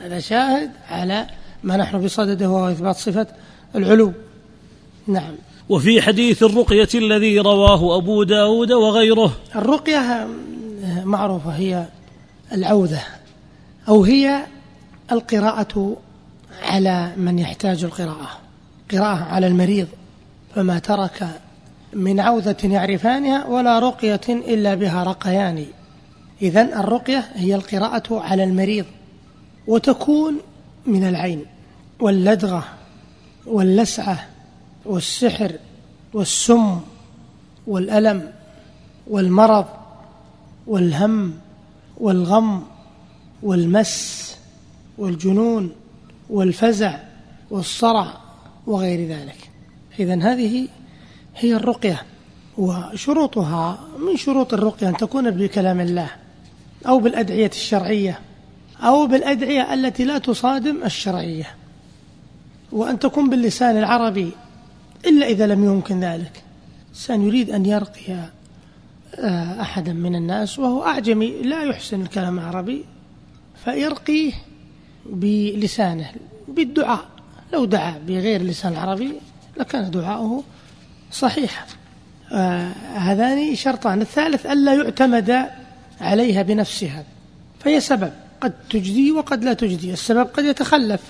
[0.02, 1.26] هذا شاهد على
[1.62, 3.26] ما نحن بصدده وهو إثبات صفة
[3.74, 4.12] العلو.
[5.06, 5.34] نعم.
[5.68, 9.32] وفي حديث الرقية الذي رواه أبو داود وغيره.
[9.56, 10.28] الرقية
[11.04, 11.86] معروفة هي
[12.52, 13.00] العودة
[13.88, 14.46] أو هي
[15.12, 15.96] القراءة
[16.62, 18.30] على من يحتاج القراءة.
[18.92, 19.86] قراءة على المريض
[20.54, 21.28] فما ترك
[21.93, 25.66] من عوذة يعرفانها ولا رقية إلا بها رقيان
[26.43, 28.84] إذن الرقية هي القراءة على المريض
[29.66, 30.41] وتكون
[30.86, 31.45] من العين
[32.01, 32.64] واللدغة
[33.47, 34.26] واللسعة
[34.84, 35.53] والسحر
[36.12, 36.80] والسم
[37.66, 38.32] والألم
[39.07, 39.66] والمرض
[40.66, 41.34] والهم
[42.01, 42.62] والغم
[43.43, 44.36] والمس
[44.99, 45.72] والجنون
[46.30, 46.99] والفزع
[47.51, 48.14] والصرع
[48.66, 49.51] وغير ذلك.
[50.01, 50.68] إذا هذه
[51.39, 52.03] هي الرقية
[52.59, 56.11] وشروطها من شروط الرقية أن تكون بكلام الله
[56.86, 58.20] أو بالأدعية الشرعية
[58.80, 61.47] أو بالأدعية التي لا تصادم الشرعية
[62.72, 64.30] وأن تكون باللسان العربي
[65.07, 66.43] إلا إذا لم يمكن ذلك.
[66.89, 68.12] إنسان يريد أن يرقي
[69.14, 72.84] آه، أحدا من الناس وهو أعجمي لا يحسن الكلام العربي
[73.64, 74.32] فيرقيه
[75.07, 76.11] بلسانه
[76.49, 77.09] بالدعاء.
[77.53, 79.12] لو دعا بغير لسان العربي
[79.57, 80.45] لكان دعاؤه
[81.12, 81.66] صحيحا
[82.32, 84.00] آه هذان شرطان.
[84.00, 85.46] الثالث ألا يعتمد
[86.00, 87.04] عليها بنفسها.
[87.61, 88.12] فهي سبب.
[88.40, 89.92] قد تجدي وقد لا تجدي.
[89.92, 91.02] السبب قد يتخلف.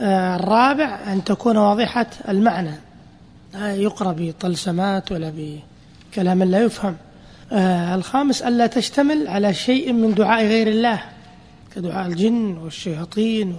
[0.00, 2.74] آه الرابع أن تكون واضحة المعنى.
[3.54, 6.96] لا يقرأ بطلسمات ولا بكلام لا يفهم.
[7.52, 11.00] آه الخامس ألا تشتمل على شيء من دعاء غير الله
[11.74, 13.56] كدعاء الجن والشياطين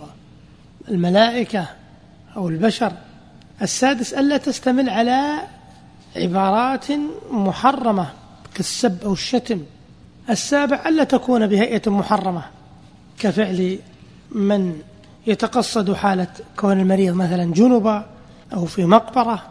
[0.88, 1.66] والملائكة
[2.36, 2.92] أو البشر.
[3.62, 5.42] السادس ألا تستمل على
[6.16, 6.86] عبارات
[7.32, 8.08] محرمة
[8.54, 9.62] كالسب أو الشتم.
[10.30, 12.44] السابع ألا تكون بهيئة محرمة
[13.20, 13.80] كفعل
[14.32, 14.82] من
[15.28, 18.06] يتقصد حالة كون المريض مثلا جنبا
[18.54, 19.44] أو في مقبرة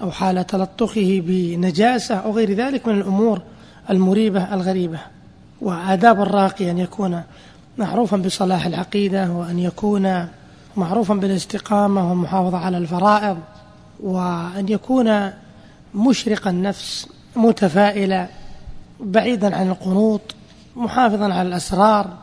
[0.00, 3.42] أو حال تلطخه بنجاسة أو غير ذلك من الأمور
[3.90, 4.98] المريبة الغريبة.
[5.60, 7.22] وآداب الراقي أن يكون
[7.78, 10.28] معروفا بصلاح العقيدة وأن يكون
[10.76, 13.38] معروفا بالاستقامة والمحافظة على الفرائض
[14.00, 15.32] وأن يكون
[15.94, 18.28] مشرق النفس متفائلا
[19.00, 20.20] بعيدا عن القنوط
[20.76, 22.18] محافظا على الأسرار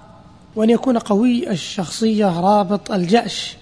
[0.56, 3.58] وأن يكون قوي الشخصية رابط الجأش.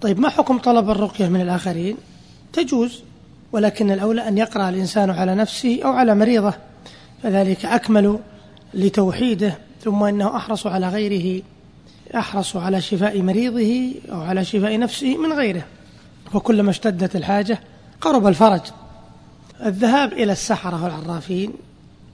[0.00, 1.96] طيب ما حكم طلب الرقية من الآخرين؟
[2.52, 3.02] تجوز
[3.52, 6.54] ولكن الأولى أن يقرأ الإنسان على نفسه أو على مريضه.
[7.22, 8.18] فذلك أكمل
[8.74, 11.42] لتوحيده ثم إنه أحرص على غيره
[12.16, 15.64] أحرص على شفاء مريضه أو على شفاء نفسه من غيره.
[16.34, 17.60] وكلما اشتدت الحاجة
[18.00, 18.60] قرب الفرج.
[19.66, 21.52] الذهاب إلى السحرة والعرافين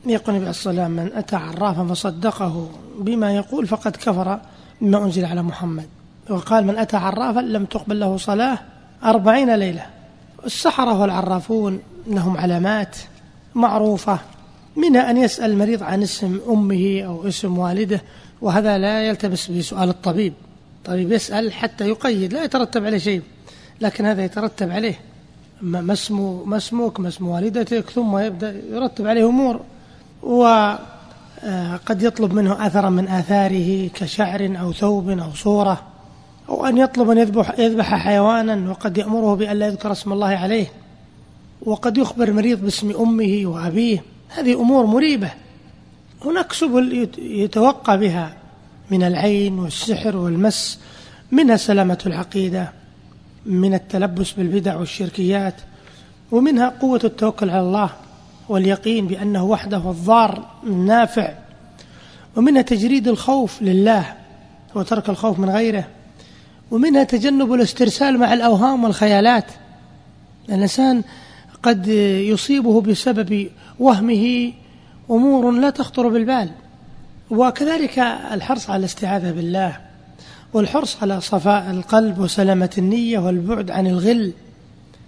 [0.06, 4.40] يقول النبي عليه الصلاة والسلام من أتى عرافا فصدقه بما يقول فقد كفر
[4.80, 5.86] بما أنزل على محمد.
[6.30, 8.58] وقال من أتى عرافا لم تقبل له صلاة
[9.04, 9.86] أربعين ليلة.
[10.46, 12.96] السحرة والعرافون لهم علامات
[13.54, 14.18] معروفة
[14.76, 18.00] منها أن يسأل المريض عن اسم أمه أو اسم والده
[18.40, 20.32] وهذا لا يلتبس بسؤال الطبيب.
[20.78, 23.22] الطبيب يسأل حتى يقيد لا يترتب عليه شيء
[23.80, 25.00] لكن هذا يترتب عليه.
[25.64, 29.60] ما اسم ما اسمك ما اسم والدتك ثم يبدأ يرتب عليه أمور.
[30.22, 30.78] وقد
[31.44, 35.82] آه، يطلب منه أثرا من آثاره كشعر أو ثوب أو صورة
[36.48, 40.66] أو أن يطلب أن يذبح, يذبح حيوانا وقد يأمره بأن لا يذكر اسم الله عليه.
[41.62, 44.04] وقد يخبر المريض باسم أمه وأبيه.
[44.28, 45.30] هذه أمور مريبة.
[46.24, 48.36] هناك سبل يتوقع بها
[48.90, 50.80] من العين والسحر والمس
[51.32, 52.83] منها سلامة العقيدة.
[53.46, 55.54] من التلبس بالبدع والشركيات
[56.32, 57.90] ومنها قوة التوكل على الله
[58.48, 61.34] واليقين بأنه وحده الضار النافع
[62.36, 64.14] ومنها تجريد الخوف لله
[64.74, 65.88] وترك الخوف من غيره
[66.70, 69.44] ومنها تجنب الاسترسال مع الأوهام والخيالات.
[70.48, 71.02] الإنسان
[71.62, 71.86] قد
[72.28, 74.52] يصيبه بسبب وهمه
[75.10, 76.50] أمور لا تخطر بالبال
[77.30, 77.98] وكذلك
[78.32, 79.80] الحرص على الاستعاذة بالله.
[80.54, 84.32] والحرص على صفاء القلب وسلامة النية والبعد عن الغل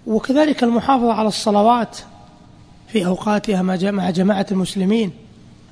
[0.07, 1.99] وكذلك المحافظة على الصلوات
[2.89, 5.11] في أوقاتها مع جماعة المسلمين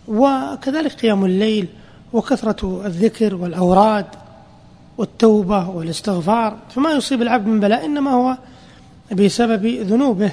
[0.08, 1.68] وكذلك قيام الليل
[2.12, 4.06] وكثرة الذكر والأوراد
[4.98, 8.38] والتوبة والاستغفار فما يصيب العبد من بلاء إنما هو
[9.12, 10.32] بسبب ذنوبه.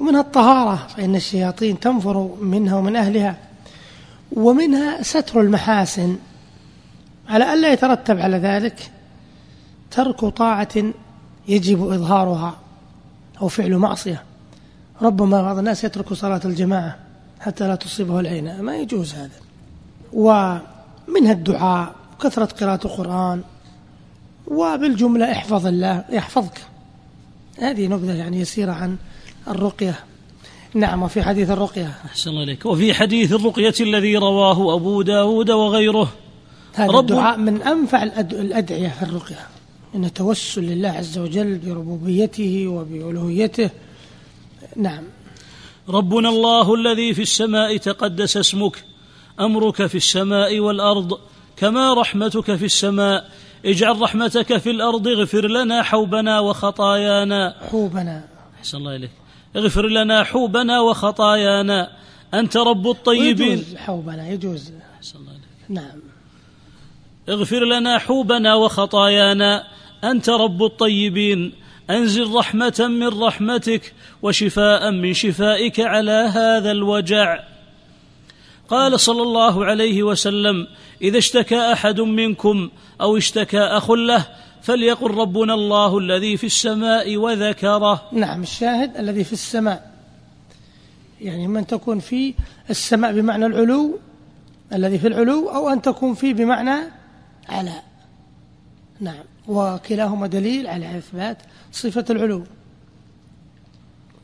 [0.00, 3.36] ومنها الطهارة فإن الشياطين تنفر منها ومن أهلها
[4.32, 6.16] ومنها ستر المحاسن.
[7.28, 8.90] على ألا يترتب على ذلك
[9.90, 10.92] ترك طاعة
[11.48, 12.56] يجب إظهارها
[13.42, 14.22] أو فعل معصية.
[15.02, 16.98] ربما بعض الناس يترك صلاة الجماعة
[17.40, 18.60] حتى لا تصيبه العين.
[18.60, 19.30] ما يجوز هذا.
[20.12, 23.42] ومنها الدعاء كثرة قراءة القرآن
[24.46, 26.58] وبالجملة احفظ الله يحفظك.
[27.58, 28.96] هذه نبذة يعني يسيرة عن
[29.48, 29.94] الرقية.
[30.74, 31.94] نعم وفي حديث الرقية.
[32.04, 32.66] أحسن الله إليك.
[32.66, 36.08] وفي حديث الرقية الذي رواه أبو داود وغيره
[36.74, 39.46] هذا رب الدعاء من أنفع الأدعية في الرقية.
[39.94, 43.70] إن التوسل لله عز وجل بربوبيته وبألوهيته.
[44.76, 45.04] نعم.
[45.88, 48.84] ربنا الله الذي في السماء تقدس اسمك
[49.40, 51.18] أمرك في السماء والأرض
[51.56, 53.30] كما رحمتك في السماء.
[53.64, 57.54] اجعل رحمتك في الأرض اغفر لنا حوبنا وخطايانا.
[57.70, 58.24] حوبنا.
[58.58, 59.10] أحسن الله إليك.
[59.56, 61.88] اغفر لنا حوبنا وخطايانا.
[62.34, 63.58] أنت رب الطيبين.
[63.58, 64.72] يجوز حوبنا يجوز.
[64.96, 65.42] أحسن الله إليك.
[65.68, 66.11] نعم.
[67.28, 69.64] اغفر لنا حوبنا وخطايانا.
[70.04, 71.52] أنت رب الطيبين.
[71.90, 73.92] أنزل رحمة من رحمتك
[74.22, 77.38] وشفاء من شفائك على هذا الوجع.
[78.68, 80.66] قال صلى الله عليه وسلم
[81.02, 82.70] إذا اشتكى أحد منكم
[83.00, 84.26] أو اشتكى أخ له
[84.62, 88.02] فليقل ربنا الله الذي في السماء وذكره.
[88.12, 89.92] نعم الشاهد الذي في السماء.
[91.20, 92.34] يعني من تكون في
[92.70, 93.98] السماء بمعنى العلو
[94.72, 97.01] الذي في العلو أو أن تكون فيه بمعنى
[97.48, 97.82] على.
[99.00, 99.24] نعم.
[99.48, 102.44] وكلاهما دليل على إثبات صفة العلو.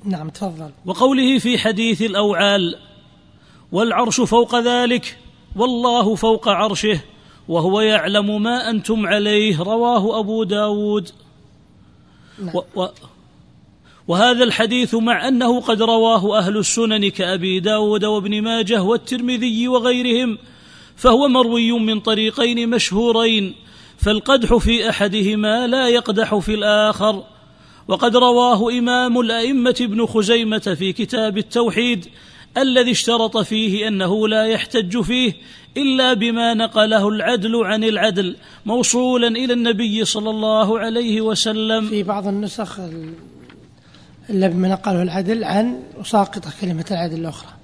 [0.05, 0.71] نعم تفضل.
[0.87, 2.79] وقوله في حديث الأوعال
[3.73, 5.19] والعرش فوق ذلك
[5.57, 7.01] والله فوق عرشه
[7.49, 11.11] وهو يعلم ما أنتم عليه رواه أبو داود.
[12.39, 12.57] نعم.
[12.57, 12.89] و و
[14.09, 20.39] وهذا الحديث مع أنه قد رواه أهل السنن كأبي داود وابن ماجه والترمذي وغيرهم
[20.99, 23.55] فهو مروي من طريقين مشهورين
[23.99, 27.25] فالقدح في أحدهما لا يقدح في الآخر.
[27.89, 32.07] وقد رواه إمام الأئمة ابن خزيمة في كتاب التوحيد
[32.57, 35.33] الذي اشترط فيه أنه لا يحتج فيه
[35.77, 38.37] إلا بما نقله العدل عن العدل
[38.67, 41.89] موصولا إلى النبي صلى الله عليه وسلم.
[41.89, 42.79] في بعض النسخ
[44.31, 47.58] إلا بما نقله العدل عن وساقطة كلمة العدل الأخرى.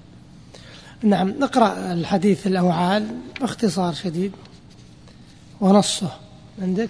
[1.03, 3.07] نعم نقرأ الحديث الأوعال
[3.41, 4.31] باختصار شديد.
[5.61, 6.11] ونصه.
[6.61, 6.89] عندك؟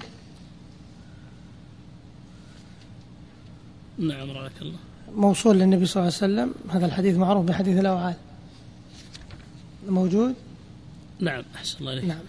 [3.97, 4.77] نعم رعاك الله.
[5.15, 6.53] موصول للنبي صلى الله عليه وسلم.
[6.69, 8.13] هذا الحديث معروف بحديث الأوعال.
[9.89, 10.33] موجود؟
[11.19, 12.19] نعم أحسن الله عليك نعم.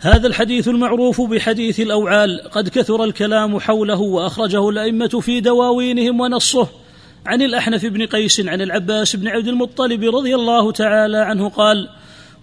[0.00, 2.50] هذا الحديث المعروف بحديث الأوعال.
[2.50, 6.68] قد كثر الكلام حوله وأخرجه الأئمة في دواوينهم ونصه.
[7.26, 11.88] عن الأحنف بن قيس عن العباس بن عبد المطلب رضي الله تعالى عنه قال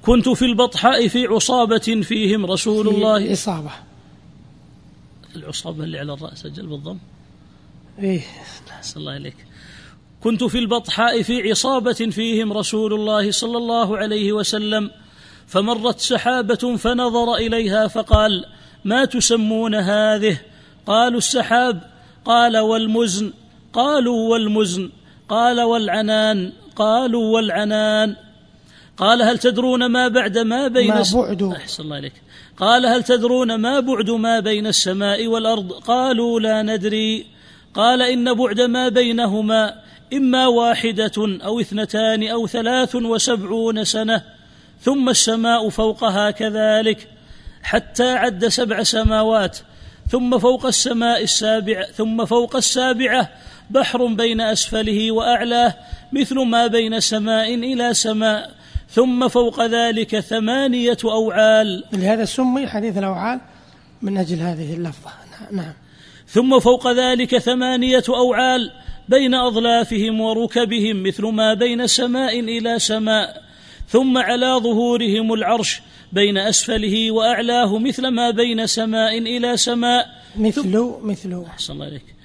[0.01, 3.33] كنت في البطحاء في عصابة فيهم رسول في الله.
[3.33, 3.71] إصابة.
[5.35, 6.97] العصابة اللي على الرأس أجل بالضم.
[7.99, 8.21] إيه.
[8.69, 9.35] أحسن الله إليك.
[10.23, 14.91] كنت في البطحاء في عصابة فيهم رسول الله صلى الله عليه وسلم
[15.47, 18.45] فمرت سحابة فنظر إليها فقال
[18.85, 20.37] ما تسمون هذه؟
[20.85, 21.81] قالوا السحاب.
[22.25, 23.33] قال والمزن.
[23.73, 24.89] قالوا والمزن
[25.29, 28.15] قال والعنان قالوا والعنان.
[28.97, 32.13] قال هل تدرون ما بعد ما بين ما بعد؟ أحسن الله إليك
[32.57, 37.25] قال هل تدرون ما بعد ما بين السماء والأرض؟ قالوا لا ندري.
[37.73, 39.81] قال إن بعد ما بينهما
[40.13, 44.23] إما واحدة أو اثنتان أو ثلاث وسبعون سنة
[44.81, 47.07] ثم السماء فوقها كذلك
[47.63, 49.57] حتى عد سبع سماوات
[50.09, 53.29] ثم فوق السماء السابعة ثم فوق السابعة
[53.71, 55.75] بحر بين أسفله وأعلاه
[56.11, 58.51] مثل ما بين سماء إلى سماء
[58.89, 61.83] ثم فوق ذلك ثمانية أوعال.
[61.93, 63.39] لهذا سمي حديث الأوعال
[64.01, 65.11] من أجل هذه اللفظة.
[65.51, 65.73] نعم.
[66.27, 68.71] ثم فوق ذلك ثمانية أوعال
[69.09, 73.41] بين أظلافهم وركبهم مثل ما بين سماء إلى سماء
[73.87, 80.09] ثم على ظهورهم العرش بين أسفله وأعلاه مثل ما بين سماء إلى سماء.
[80.35, 82.20] مثل مثل أحسن الله عليك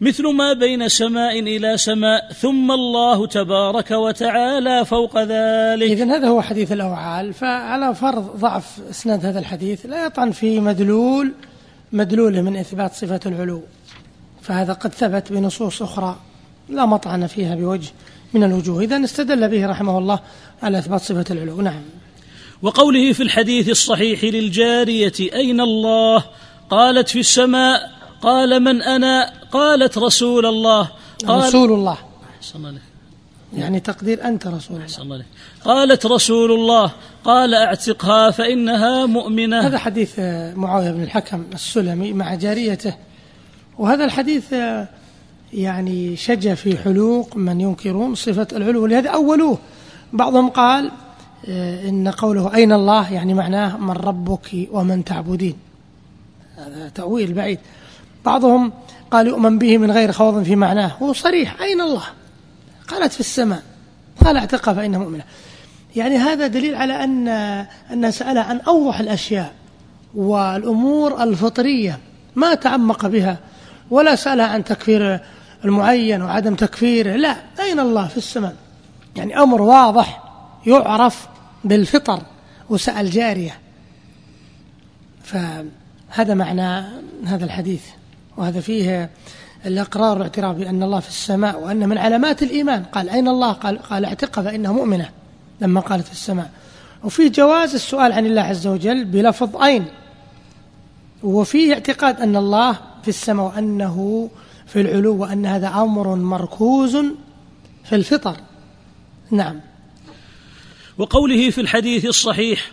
[0.00, 5.90] مثل ما بين سماء إلى سماء ثم الله تبارك وتعالى فوق ذلك.
[5.90, 7.34] إذن هذا هو حديث الأوعال.
[7.34, 11.32] فعلى فرض ضعف إسناد هذا الحديث لا يطعن في مدلول
[11.92, 13.62] مدلوله من إثبات صفة العلو.
[14.42, 16.16] فهذا قد ثبت بنصوص أخرى
[16.68, 17.90] لا مطعن فيها بوجه
[18.34, 18.82] من الوجوه.
[18.82, 20.20] إذا استدل به رحمه الله
[20.62, 21.60] على إثبات صفة العلو.
[21.60, 21.82] نعم.
[22.62, 26.24] وقوله في الحديث الصحيح للجارية أين الله؟
[26.70, 30.88] قالت في السماء قال من أنا؟ قالت رسول الله.
[31.26, 31.98] قال رسول الله.
[32.38, 32.80] أحسن الله.
[33.56, 35.26] يعني تقدير أنت رسول أحسن الله الله عليك.
[35.64, 36.92] قالت رسول الله.
[37.24, 39.60] قال اعتقها فإنها مؤمنة.
[39.66, 42.94] هذا حديث آه، معاوية بن الحكم السلمي مع جاريته.
[43.78, 44.88] وهذا الحديث آه،
[45.52, 48.82] يعني شجع في حلوق من ينكرون صفة العلو.
[48.82, 49.58] ولهذا أولوه.
[50.12, 50.90] بعضهم قال
[51.48, 55.56] آه، إن قوله أين الله؟ يعني معناه من ربك ومن تعبدين.
[56.56, 57.58] هذا تأويل بعيد.
[58.24, 58.72] بعضهم
[59.10, 62.02] قال يؤمن به من غير خوض في معناه هو صريح أين الله.
[62.88, 63.62] قالت في السماء
[64.24, 65.24] قال اعتقى فإنه مؤمنة.
[65.96, 67.28] يعني هذا دليل على أن
[67.92, 69.54] أن سأل عن أوضح الأشياء
[70.14, 71.98] والأمور الفطرية
[72.36, 73.38] ما تعمق بها
[73.90, 75.20] ولا سأل عن تكفير
[75.64, 78.56] المعين وعدم تكفيره لا أين الله في السماء.
[79.16, 80.22] يعني أمر واضح
[80.66, 81.28] يعرف
[81.64, 82.22] بالفطر
[82.70, 83.58] وسأل جارية.
[85.22, 86.84] فهذا معنى
[87.24, 87.82] هذا الحديث.
[88.38, 89.10] وهذا فيه
[89.66, 92.84] الإقرار والاعتراف بأن الله في السماء وأن من علامات الإيمان.
[92.84, 95.10] قال أين الله؟ قال, قال اعتق فإنه مؤمنة
[95.60, 96.50] لما قالت في السماء.
[97.04, 99.84] وفيه جواز السؤال عن الله عز وجل بلفظ أين.
[101.22, 102.72] وفيه اعتقاد أن الله
[103.02, 104.30] في السماء وأنه
[104.66, 106.96] في العلو وأن هذا أمر مركوز
[107.84, 108.36] في الفطر.
[109.30, 109.60] نعم.
[110.98, 112.70] وقوله في الحديث الصحيح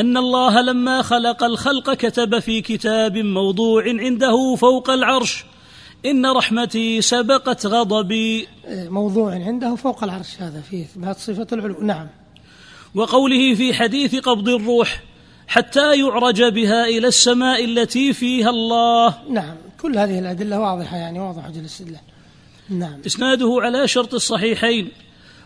[0.00, 5.44] أن الله لما خلق الخلق كتب في كتاب موضوع عنده فوق العرش.
[6.06, 8.48] إن رحمتي سبقت غضبي.
[8.68, 11.80] موضوع عنده فوق العرش هذا فيه اثبات صفة العلو.
[11.80, 12.06] نعم.
[12.94, 15.02] وقوله في حديث قبض الروح
[15.48, 19.14] حتى يعرج بها إلى السماء التي فيها الله.
[19.30, 19.56] نعم.
[19.82, 22.00] كل هذه الأدلة واضحة يعني واضحة الاستدلال
[22.68, 23.00] نعم.
[23.06, 24.88] إسناده على شرط الصحيحين.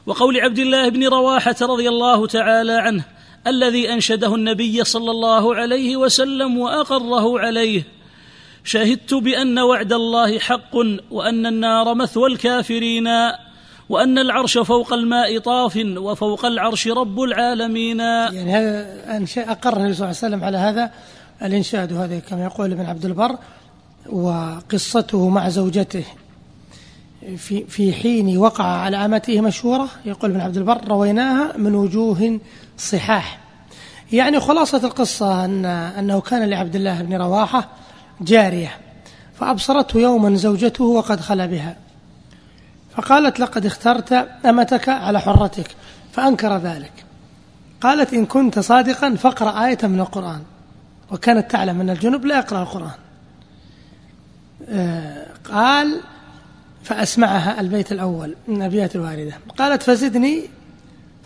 [0.07, 3.05] وقول عبد الله بن رواحة رضي الله تعالى عنه
[3.47, 7.83] الذي أنشده النبي صلى الله عليه وسلم وأقره عليه.
[8.65, 10.77] شهدت بأن وعد الله حق
[11.11, 13.09] وأن النار مثوى الكافرين
[13.89, 18.01] وأن العرش فوق الماء طاف وفوق العرش رب العالمين.
[18.01, 20.91] يعني هذا أنشاء أقر النبي صلى الله عليه وسلم على هذا
[21.43, 23.39] الإنشاد وهذا كما يقول ابن عبد البر
[24.07, 26.05] وقصته مع زوجته.
[27.37, 32.41] في في حين وقع على آمته مشهوره يقول ابن عبد البر رويناها من وجوه
[32.79, 33.39] صحاح.
[34.13, 37.69] يعني خلاصة القصة أن أنه كان لعبد الله بن رواحة
[38.21, 38.79] جارية
[39.41, 41.77] فأبصرته يوما زوجته وقد خلا بها.
[42.97, 44.13] فقالت لقد اخترت
[44.47, 45.67] أمتك على حرتك
[46.13, 46.93] فأنكر ذلك.
[47.81, 50.43] قالت إن كنت صادقا فاقرأ آية من القرآن.
[51.11, 52.99] وكانت تعلم أن الجنب لا يقرأ القرآن.
[54.69, 56.01] آه، قال
[56.83, 59.35] فأسمعها البيت الأول من الأبيات الواردة.
[59.59, 60.43] قالت فزدني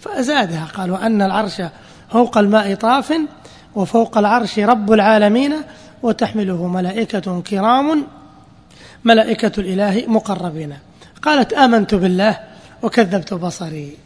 [0.01, 0.65] فأزادها.
[0.75, 1.63] قال وأن العرش
[2.13, 3.15] فوق الماء طاف
[3.75, 5.55] وفوق العرش رب العالمين
[6.03, 8.07] وتحمله ملائكة كرام
[9.05, 10.77] ملائكة الإله مقربين.
[11.23, 12.39] قالت آمنت بالله
[12.83, 13.97] وكذبت بصري.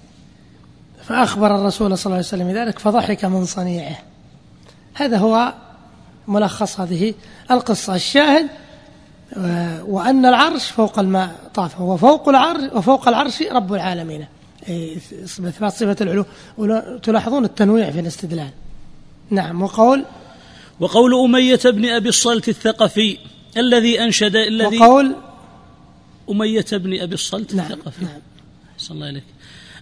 [1.02, 3.96] فأخبر الرسول صلى الله عليه وسلم ذلك فضحك من صنيعه.
[4.94, 5.52] هذا هو
[6.28, 7.14] ملخص هذه
[7.50, 7.94] القصة.
[7.94, 8.46] الشاهد
[9.86, 14.26] وأن العرش فوق الماء طاف وفوق العرش وفوق العرش رب العالمين.
[14.68, 16.24] إثبات صفة العلو.
[17.02, 18.50] تلاحظون التنويع في الاستدلال.
[19.30, 20.04] نعم وقول
[20.80, 23.18] وقول أمية بن أبي الصلت الثقفي
[23.56, 25.14] الذي أنشد الذي وقول
[26.30, 28.04] أمية بن أبي الصلت نعم الثقفي.
[28.04, 28.20] نعم.
[28.78, 29.24] صلى الله عليك.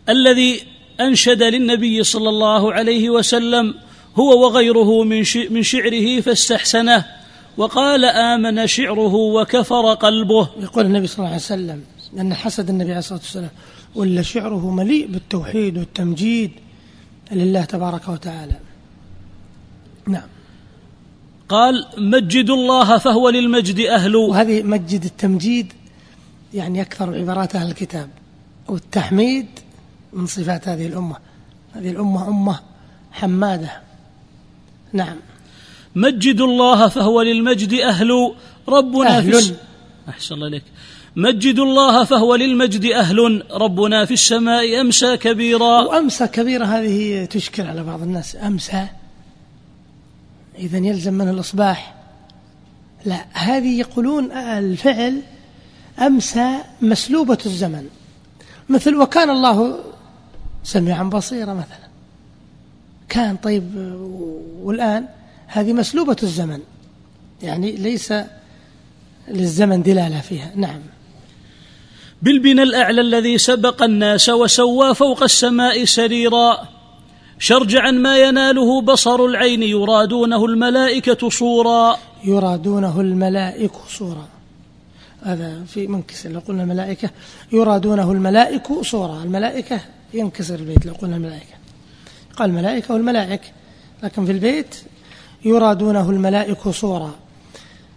[0.09, 0.63] الذي
[1.01, 3.75] أنشد للنبي صلى الله عليه وسلم
[4.17, 7.05] هو وغيره من من شعره فاستحسنه
[7.57, 10.49] وقال آمن شعره وكفر قلبه.
[10.61, 11.85] يقول النبي صلى الله عليه وسلم
[12.19, 13.51] أن حسد النبي عليه الصلاة والسلام.
[13.95, 16.51] ولا شعره مليء بالتوحيد والتمجيد
[17.33, 18.57] لله تبارك وتعالى.
[20.07, 20.29] نعم.
[21.49, 24.17] قال مجدوا الله فهو للمجد أهل.
[24.17, 25.73] وهذه مجد التمجيد
[26.55, 28.09] يعني أكثر عبارات أهل الكتاب.
[28.69, 29.47] والتحميد
[30.13, 31.17] من صفات هذه الأمة.
[31.73, 32.61] هذه الأمة أمة
[33.13, 33.81] حمادة.
[34.93, 35.17] نعم.
[35.95, 38.35] مجدوا الله فهو للمجد أهل.
[38.69, 39.33] ربنا أهل.
[39.33, 39.53] في الس...
[40.09, 40.65] أحسن الله إليك.
[41.19, 45.81] مجدوا الله فهو للمجد أهل ربنا في السماء أمسى كبيرا.
[45.81, 48.37] وأمسى كبيرة هذه تشكل على بعض الناس.
[48.37, 48.87] أمسى.
[50.59, 51.95] إذا يلزم منه الإصباح.
[53.05, 55.23] لا هذه يقولون الفعل
[55.99, 57.89] أمسى مسلوبة الزمن.
[58.69, 59.79] مثل وكان الله
[60.65, 61.89] سميعا بصيرا مثلا.
[63.09, 63.75] كان طيب
[64.63, 65.07] والآن
[65.47, 66.61] هذه مسلوبة الزمن.
[67.43, 68.15] يعني ليس
[69.29, 70.51] للزمن دلالة فيها.
[70.57, 70.81] نعم.
[72.23, 76.69] بالبنى الأعلى الذي سبق الناس وسوى فوق السماء سريرا.
[77.39, 81.97] شرجعا ما يناله بصر العين يرادونه الملائكة صورا.
[82.25, 84.29] يرادونه الملائك صورا.
[85.23, 87.11] هذا في منكسر لو قلنا الملائكة
[87.53, 89.23] يرادونه الملائك صورا.
[89.23, 89.81] الملائكة
[90.15, 91.55] ينكسر البيت لو قلنا الملائكة.
[92.37, 93.41] قال الملائكة والملائك
[94.03, 94.77] لكن في البيت
[95.45, 97.15] يرادونه الملائك صورا.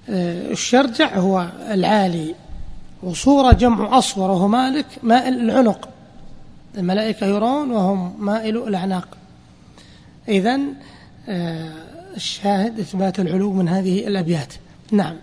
[0.09, 2.35] آه، الشرجع هو العالي.
[3.03, 5.89] وصورة جمع أصور وهو مالك مائل العنق.
[6.77, 9.07] الملائكة يرون وهم مائل الأعناق.
[10.27, 10.59] إذا
[11.29, 11.71] آه،
[12.15, 14.53] الشاهد إثبات العلو من هذه الأبيات.
[14.91, 15.15] نعم.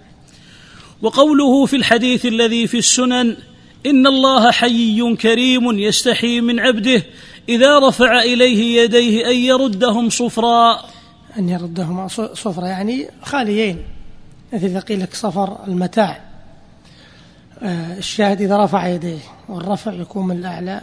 [1.02, 3.36] وقوله في الحديث الذي في السنن
[3.86, 7.02] إن الله حيي كريم يستحي من عبده
[7.48, 10.80] إذا رفع إليه يديه أن يردهم صفرا.
[11.38, 13.78] أن يردهما صفرا يعني خاليين.
[14.52, 16.27] مثل إذا قيل لك صفر المتاع.
[17.62, 20.82] الشاهد إذا رفع يديه والرفع يكون من الأعلى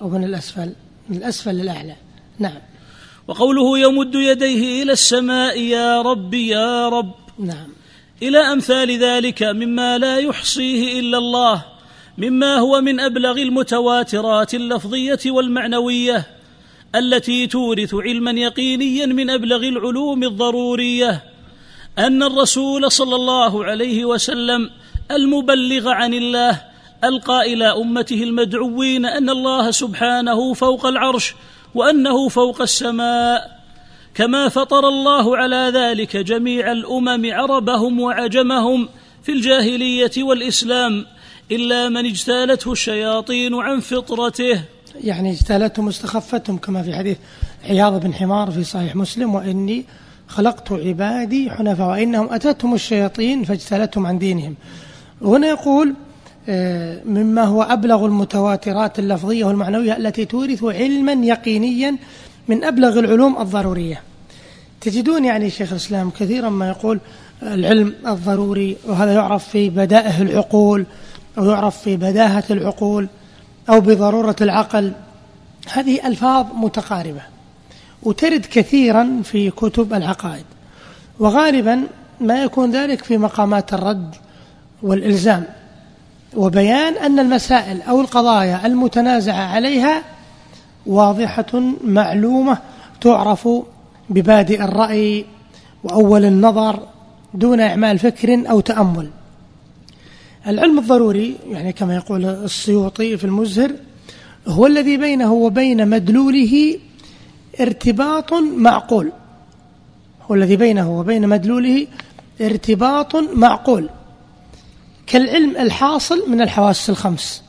[0.00, 0.72] أو من الأسفل
[1.08, 1.96] من الأسفل للأعلى.
[2.38, 2.58] نعم.
[3.28, 7.14] وقوله يمد يديه إلى السماء يا رب يا رب.
[7.38, 7.68] نعم.
[8.22, 11.64] إلى أمثال ذلك مما لا يحصيه إلا الله
[12.18, 16.26] مما هو من أبلغ المتواترات اللفظية والمعنوية
[16.94, 21.22] التي تورث علما يقينيا من أبلغ العلوم الضرورية
[21.98, 24.70] أن الرسول صلى الله عليه وسلم
[25.10, 26.60] المبلغ عن الله
[27.04, 31.34] ألقى إلى أمته المدعوين أن الله سبحانه فوق العرش
[31.74, 33.62] وأنه فوق السماء.
[34.14, 38.88] كما فطر الله على ذلك جميع الأمم عربهم وعجمهم
[39.22, 41.06] في الجاهلية والإسلام
[41.50, 44.62] إلا من اجتالته الشياطين عن فطرته.
[45.00, 47.16] يعني اجتالتهم استخفتهم كما في حديث
[47.64, 49.86] عياض بن حمار في صحيح مسلم وإني
[50.28, 54.56] خلقت عبادي حنفاء وإنهم أتتهم الشياطين فاجتالتهم عن دينهم.
[55.24, 55.94] هنا يقول
[56.48, 61.96] آه، مما هو أبلغ المتواترات اللفظية والمعنوية التي تورث علما يقينيا
[62.48, 64.02] من أبلغ العلوم الضرورية.
[64.80, 67.00] تجدون يعني شيخ الإسلام كثيرا ما يقول
[67.42, 70.86] العلم الضروري وهذا يعرف في بدائه العقول
[71.38, 73.08] أو يعرف في بداهة العقول
[73.68, 74.92] أو بضرورة العقل.
[75.72, 77.22] هذه ألفاظ متقاربة
[78.02, 80.44] وترد كثيرا في كتب العقائد.
[81.18, 81.82] وغالبا
[82.20, 84.14] ما يكون ذلك في مقامات الرد
[84.82, 85.44] والإلزام
[86.36, 90.02] وبيان أن المسائل أو القضايا المتنازعة عليها
[90.86, 92.58] واضحة معلومة
[93.00, 93.48] تعرف
[94.10, 95.24] ببادئ الرأي
[95.84, 96.80] وأول النظر
[97.34, 99.10] دون إعمال فكر أو تأمل.
[100.46, 103.72] العلم الضروري يعني كما يقول السيوطي في المزهر
[104.46, 106.78] هو الذي بينه وبين مدلوله
[107.60, 109.12] ارتباط معقول.
[110.30, 111.86] هو الذي بينه وبين مدلوله
[112.40, 113.88] ارتباط معقول.
[115.12, 117.42] كالعلم الحاصل من الحواس الخمس.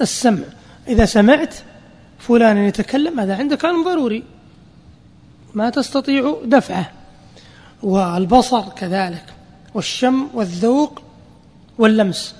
[0.00, 0.44] السمع.
[0.88, 1.54] إذا سمعت
[2.18, 4.22] فلان يتكلم هذا عندك علم ضروري.
[5.54, 6.92] ما تستطيع دفعه.
[7.82, 9.24] والبصر كذلك.
[9.74, 11.02] والشم والذوق
[11.78, 12.34] واللمس.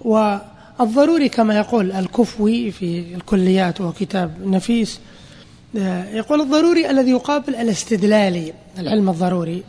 [0.00, 5.00] والضروري كما يقول الكفوي في الكليات وهو كتاب نفيس
[6.14, 9.64] يقول الضروري الذي يقابل الاستدلالي العلم الضروري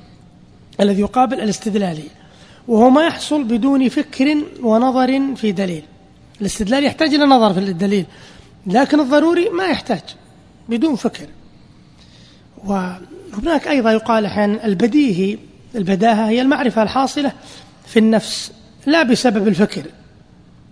[0.80, 2.21] الذي يقابل الاستدلالي
[2.68, 5.84] وهو ما يحصل بدون فكر ونظر في دليل.
[6.42, 8.06] الاستدلال يحتاج إلى نظر في الدليل
[8.68, 10.02] لكن الضروري ما يحتاج
[10.70, 11.28] بدون فكر.
[12.64, 15.38] وهناك أيضا يقال أحيانا البديهي
[15.76, 17.32] البداهة هي المعرفة الحاصلة
[17.86, 18.52] في النفس
[18.86, 19.86] لا بسبب الفكر.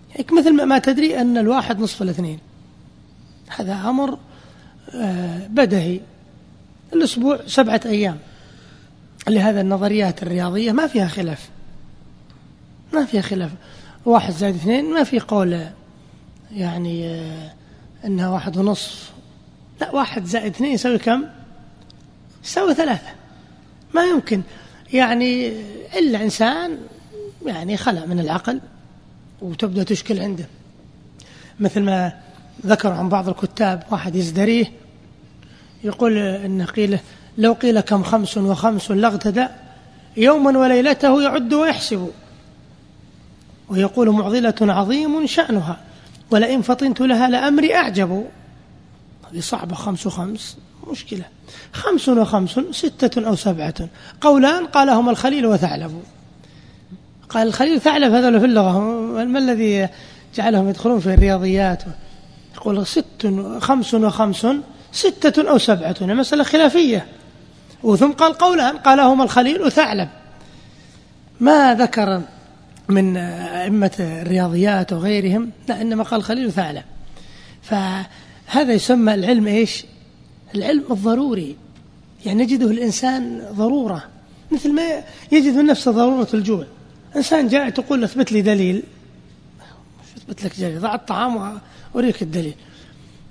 [0.10, 2.40] يعني مثل ما تدري أن الواحد نصف الاثنين.
[3.48, 4.18] هذا أمر
[4.94, 6.00] آه، بدهي.
[6.94, 8.18] الأسبوع سبعة أيام.
[9.28, 11.50] لهذا النظريات الرياضية ما فيها خلاف.
[12.94, 13.52] ما فيها خلاف.
[14.06, 15.66] واحد زائد اثنين ما في قول
[16.52, 17.22] يعني
[18.06, 19.12] إنها واحد ونصف
[19.82, 21.26] لا واحد زائد اثنين يساوي كم؟
[22.44, 23.10] يساوي ثلاثة.
[23.96, 24.42] ما يمكن.
[24.94, 25.48] يعني
[26.00, 26.78] إلا إنسان
[27.46, 28.62] يعني خلع من العقل
[29.42, 30.46] وتبدأ تشكل عنده.
[31.60, 32.14] مثل ما
[32.66, 34.72] ذكر عن بعض الكتاب واحد يزدريه
[35.84, 37.00] يقول إنه قيل
[37.38, 39.48] لو قيل كم خمس وخمس لاغتدى
[40.18, 42.10] يوما وليلته يعد ويحسب.
[43.70, 45.78] ويقول معضلة عظيم شأنها
[46.32, 48.26] ولئن فطنت لها لأمري أعجب.
[49.32, 50.58] هذه صعبة خمس وخمس
[50.92, 51.24] مشكلة.
[51.74, 53.74] خمس وخمس ستة أو سبعة.
[54.22, 56.04] قولان قالهما الخليل وثعلب.
[57.30, 58.80] قال الخليل ثعلب هذا في اللغة.
[59.26, 59.88] ما الذي
[60.36, 61.84] جعلهم يدخلون في الرياضيات؟
[62.56, 64.48] يقول ست خمس وخمس
[64.92, 65.96] ستة أو سبعة.
[66.02, 67.06] مسألة خلافية.
[67.84, 70.10] وثم قال قولان قالهما الخليل وثعلب.
[71.40, 72.22] ما ذكر
[72.90, 76.84] من أئمة الرياضيات وغيرهم لا إنما قال خليل ثعلب
[77.62, 79.86] فهذا يسمى العلم إيش؟
[80.56, 81.56] العلم الضروري.
[82.26, 84.04] يعني نجده الإنسان ضرورة
[84.52, 86.66] مثل ما يجد من نفسه ضرورة الجوع.
[87.16, 88.84] إنسان جاء تقول اثبت لي دليل.
[90.18, 91.60] اثبت لك دليل ضع الطعام
[91.94, 92.56] وأريك الدليل.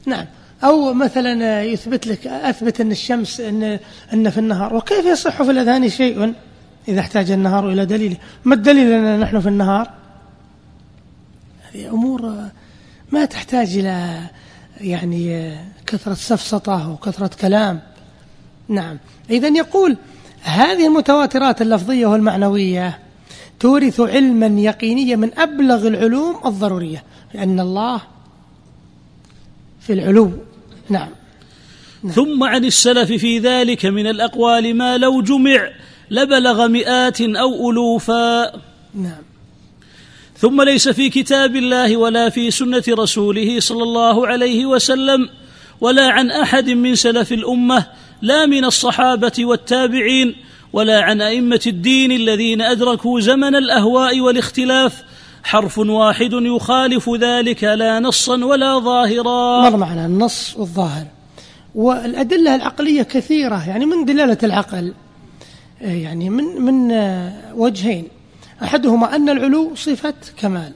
[0.06, 0.26] نعم.
[0.64, 3.78] أو مثلا يثبت لك أثبت أن الشمس أن,
[4.12, 4.74] أن في النهار.
[4.74, 6.34] وكيف يصح في الأذهان شيء؟
[6.88, 8.16] إذا احتاج النهار إلى دليل.
[8.44, 9.90] ما الدليل أننا نحن في النهار؟
[11.62, 12.34] هذه أمور
[13.12, 14.20] ما تحتاج إلى
[14.80, 15.56] يعني
[15.86, 17.80] كثرة سفسطة وكثرة كلام.
[18.68, 18.98] نعم.
[19.30, 19.96] إذا يقول
[20.42, 22.98] هذه المتواترات اللفظية والمعنوية
[23.60, 27.04] تورث علما يقينيا من أبلغ العلوم الضرورية
[27.34, 28.00] لأن الله
[29.80, 30.32] في العلو
[30.88, 31.08] نعم.
[32.02, 32.12] نعم.
[32.12, 35.68] ثم عن السلف في ذلك من الأقوال ما لو جمع
[36.10, 38.52] لبلغ مئات أو ألوفا.
[38.94, 39.22] نعم.
[40.38, 45.28] ثم ليس في كتاب الله ولا في سنة رسوله صلى الله عليه وسلم
[45.80, 47.86] ولا عن أحد من سلف الأمة
[48.22, 50.34] لا من الصحابة والتابعين
[50.72, 55.02] ولا عن أئمة الدين الذين أدركوا زمن الأهواء والاختلاف.
[55.44, 59.70] حرف واحد يخالف ذلك لا نصا ولا ظاهرا.
[59.70, 61.06] مر معنا النص والظاهر.
[61.74, 64.92] والأدلة العقلية كثيرة يعني من دلالة العقل؟
[65.80, 66.92] يعني من من
[67.54, 68.08] وجهين.
[68.62, 70.72] أحدهما أن العلو صفة كمال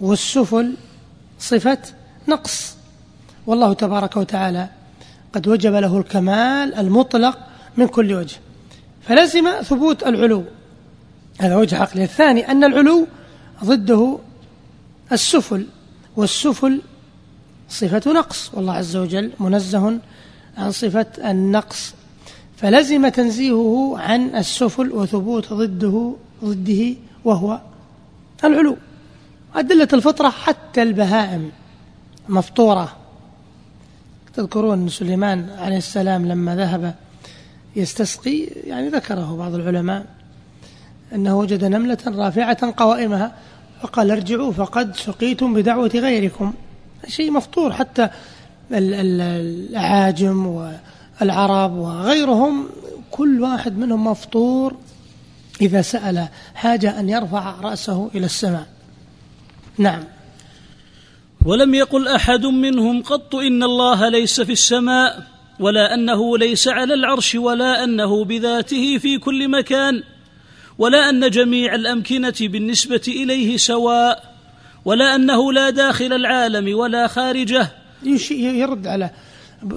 [0.00, 0.74] والسفل
[1.38, 1.78] صفة
[2.28, 2.76] نقص.
[3.46, 4.68] والله تبارك وتعالى
[5.32, 7.38] قد وجب له الكمال المطلق
[7.76, 8.36] من كل وجه.
[9.02, 10.44] فلزم ثبوت العلو.
[11.40, 13.06] هذا وجه عقلي الثاني أن العلو
[13.64, 14.18] ضده
[15.12, 15.66] السفل
[16.16, 16.80] والسفل
[17.68, 18.54] صفة نقص.
[18.54, 19.98] والله عز وجل منزه
[20.58, 21.94] عن صفة النقص
[22.56, 26.14] فلزم تنزيهه عن السفل وثبوت ضده
[26.44, 26.94] ضده
[27.24, 27.60] وهو
[28.44, 28.76] العلو.
[29.54, 31.50] أدلة الفطرة حتى البهائم
[32.28, 32.96] مفطورة.
[34.34, 36.94] تذكرون سليمان عليه السلام لما ذهب
[37.76, 40.06] يستسقي يعني ذكره بعض العلماء
[41.14, 43.34] أنه وجد نملة رافعة قوائمها
[43.82, 46.52] فقال ارجعوا فقد سقيتم بدعوة غيركم.
[47.08, 48.08] شيء مفطور حتى
[48.72, 50.46] الأعاجم
[51.20, 52.68] والعرب وغيرهم
[53.10, 54.76] كل واحد منهم مفطور
[55.60, 58.66] إذا سأل حاجة أن يرفع رأسه إلى السماء.
[59.78, 60.04] نعم.
[61.44, 65.26] ولم يقل أحد منهم قط إن الله ليس في السماء
[65.60, 70.02] ولا أنه ليس على العرش ولا أنه بذاته في كل مكان
[70.78, 74.34] ولا أن جميع الأمكنة بالنسبة إليه سواء
[74.84, 77.68] ولا أنه لا داخل العالم ولا خارجه.
[78.30, 79.10] يرد على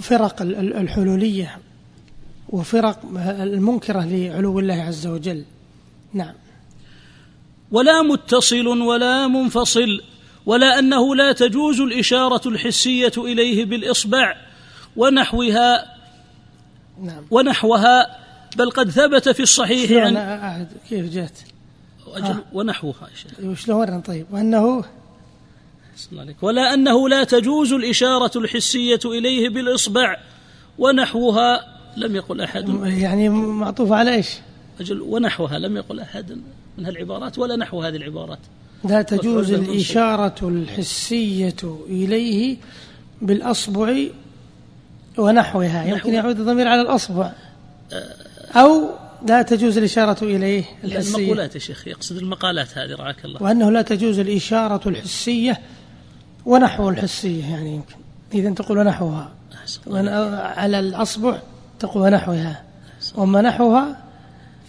[0.02, 1.58] فرق الحلولية
[2.50, 3.00] وفرق
[3.40, 5.44] المنكرة لعلو الله عز وجل.
[6.14, 6.34] نعم.
[7.72, 10.02] ولا متصل ولا منفصل
[10.46, 14.36] ولا أنه لا تجوز الإشارة الحسية إليه بالإصبع
[14.96, 15.98] ونحوها
[17.04, 17.24] نعم.
[17.32, 18.18] ونحوها
[18.58, 21.44] بل قد ثبت في الصحيح عن كيف جاءت
[22.18, 22.44] آه.
[22.54, 23.10] ونحوها
[23.44, 24.26] وشلون؟ طيب.
[24.32, 24.84] وأنه
[26.42, 30.18] ولا أنه لا تجوز الإشارة الحسية إليه بالإصبع
[30.78, 32.70] ونحوها لم يقل أحد.
[32.84, 34.30] يعني معطوف على إيش؟
[34.80, 36.38] أجل ونحوها لم يقل أحد
[36.78, 38.40] من هالعبارات ولا نحو هذه العبارات.
[38.84, 42.58] لا تجوز الإشارة الحسية إليه
[43.22, 44.06] بالأصبع
[45.18, 45.86] ونحوها.
[45.86, 47.32] يمكن يعود الضمير على الأصبع.
[48.56, 48.90] أو
[49.28, 53.44] لا تجوز الإشارة إليه الحسية المقولات يا شيخ يقصد المقالات هذه رعاك الله.
[53.44, 55.62] وأنه لا تجوز الإشارة الحسية
[56.48, 57.96] ونحو الحسية يعني يمكن.
[58.34, 59.32] إذا تقول ونحوها.
[60.58, 61.40] على الأصبع
[61.80, 62.64] تقول ونحوها.
[63.16, 64.04] وما نحوها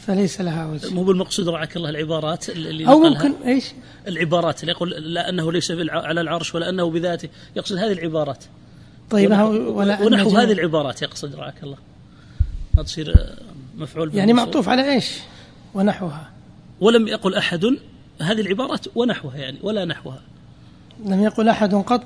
[0.06, 0.94] فليس لها وجه.
[0.94, 3.64] مو بالمقصود رعاك الله العبارات اللي أو ممكن إيش؟
[4.08, 7.28] العبارات اللي يقول لا أنه ليس على العرش ولا أنه بذاته.
[7.56, 8.44] يقصد هذه العبارات.
[9.10, 11.76] طيب ولا ونحو هذه العبارات يقصد رعاك الله.
[12.74, 13.36] ما تصير
[13.76, 15.18] مفعول يعني معطوف على إيش؟
[15.74, 16.30] ونحوها.
[16.80, 17.64] ولم يقل أحد
[18.20, 20.22] هذه العبارات ونحوها يعني ولا نحوها.
[21.04, 22.02] لم يقل أحد قط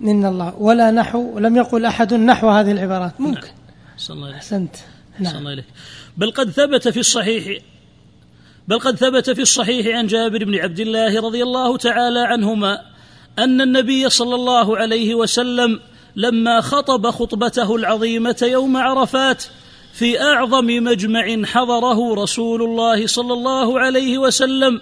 [0.00, 3.20] إن الله ولا نحو ولم يقل أحد نحو هذه العبارات.
[3.20, 3.40] ممكن.
[3.40, 4.18] نعم.
[4.18, 4.76] الله أحسنت.
[5.18, 5.36] نعم.
[5.36, 5.64] الله إليك.
[6.16, 7.58] بل قد ثبت في الصحيح
[8.68, 12.82] بل قد ثبت في الصحيح عن جابر بن عبد الله رضي الله تعالى عنهما
[13.38, 15.80] أن النبي صلى الله عليه وسلم
[16.16, 19.44] لما خطب خطبته العظيمة يوم عرفات
[19.92, 24.80] في أعظم مجمع حضره رسول الله صلى الله عليه وسلم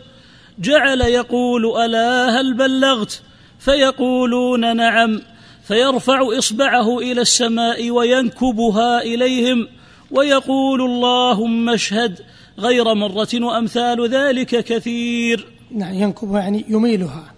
[0.58, 3.22] جعل يقول ألا هل بلغت؟
[3.60, 5.20] فيقولون نعم
[5.64, 9.68] فيرفع إصبعه إلى السماء وينكبها إليهم
[10.10, 12.20] ويقول اللهم اشهد
[12.58, 15.46] غير مرة وأمثال ذلك كثير.
[15.70, 17.34] نعم ينكبها يعني يميلها.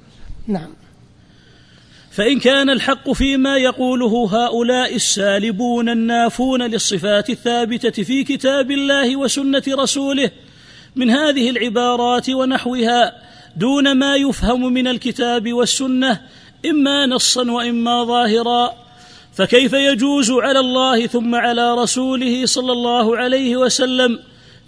[0.47, 0.75] نعم.
[2.11, 10.31] فإن كان الحق فيما يقوله هؤلاء السالبون النافون للصفات الثابتة في كتاب الله وسنة رسوله
[10.97, 13.13] من هذه العبارات ونحوها
[13.57, 16.21] دون ما يفهم من الكتاب والسنة
[16.67, 18.83] إما نصا وإما ظاهرا.
[19.35, 24.19] فكيف يجوز على الله ثم على رسوله صلى الله عليه وسلم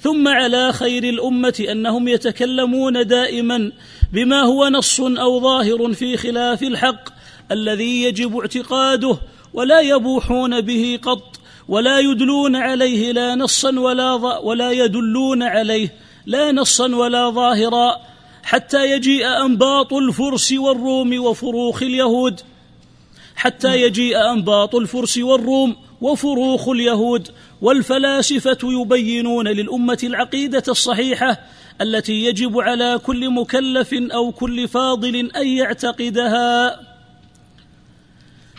[0.01, 3.73] ثم على خير الأمة أنهم يتكلمون دائما
[4.13, 7.09] بما هو نص أو ظاهر في خلاف الحق
[7.53, 9.19] الذي يجب اعتقاده
[9.55, 15.95] ولا يبوحون به قط ولا يدلون عليه لا نصا ولا ولا يدلون عليه
[16.27, 17.97] لا نصا ولا ظاهرا.
[18.45, 22.41] حتى يجيء أنباط الفرس والروم وفروخ اليهود.
[23.37, 27.29] حتى يجيء أنباط الفرس والروم وفروخ اليهود.
[27.63, 31.41] والفلاسفة يبينون للأمة العقيدة الصحيحة
[31.81, 36.81] التي يجب على كل مكلف أو كل فاضل أن يعتقدها.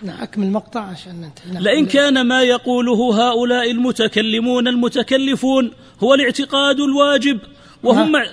[0.04, 1.64] نعم أكمل المقطع عشان ننتهي نعم.
[1.64, 5.72] لئن كان ما يقوله هؤلاء المتكلمون المتكلفون
[6.04, 7.40] هو الاعتقاد الواجب.
[7.84, 8.26] وهم مع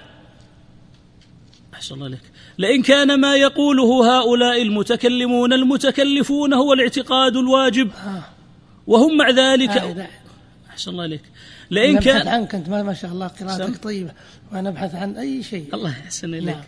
[1.83, 2.21] أحسن الله عليك
[2.59, 7.91] لئن كان ما يقوله هؤلاء المتكلمون المتكلفون هو الاعتقاد الواجب.
[8.87, 9.71] وهم مع ذلك
[10.71, 11.23] أحسن الله عليك
[11.71, 13.83] لئن نبحث كان عنك أنت ما شاء الله قراءتك.
[13.83, 14.13] طيبة.
[14.53, 15.65] ونبحث عن أي شيء.
[15.75, 16.45] الله يحسن إليك.
[16.45, 16.63] نعم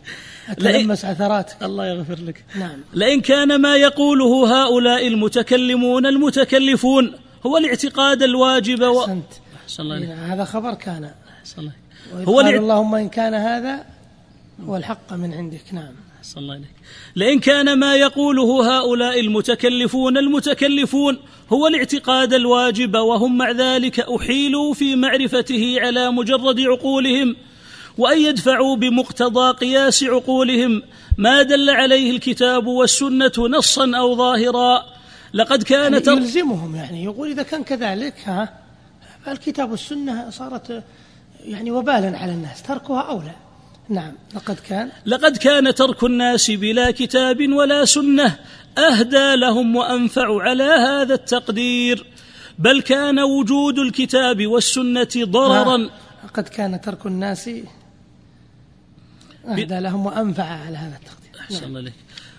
[0.48, 2.44] أتلمس عثراتك الله يغفر لك.
[2.58, 2.80] نعم.
[2.94, 7.14] لئن كان ما يقوله هؤلاء المتكلمون المتكلفون
[7.46, 9.00] هو الاعتقاد الواجب و...
[9.00, 9.32] أحسنت.
[9.64, 11.10] أحسن الله عليك هذا خبر كان.
[11.40, 11.72] أحسن الله
[12.14, 13.93] هو اللهم إن كان هذا
[14.60, 15.94] هو الحق من عندك نعم.
[16.18, 16.74] أحسن الله عليك
[17.16, 21.18] لئن كان ما يقوله هؤلاء المتكلفون المتكلفون
[21.52, 27.36] هو الاعتقاد الواجب وهم مع ذلك أحيلوا في معرفته على مجرد عقولهم
[27.98, 30.82] وأن يدفعوا بمقتضى قياس عقولهم.
[31.18, 34.84] ما دل عليه الكتاب والسنة نصا أو ظاهرا.
[35.34, 36.06] لقد كان يعني.
[36.06, 38.54] يلزمهم يعني يقول إذا كان كذلك ها
[39.28, 40.82] الكتاب والسنة صارت
[41.44, 43.43] يعني وبالا على الناس تركها أولى.
[43.88, 44.12] نعم.
[44.34, 44.90] لقد كان.
[45.06, 48.38] لقد كان ترك الناس بلا كتاب ولا سنة
[48.78, 52.06] أهدى لهم وأنفع على هذا التقدير
[52.58, 55.76] بل كان وجود الكتاب والسنة ضررا.
[55.76, 55.90] ها،
[56.24, 57.50] لقد كان ترك الناس
[59.48, 61.40] أهدى لهم وأنفع على هذا التقدير.
[61.40, 61.94] أحسن الله عليك.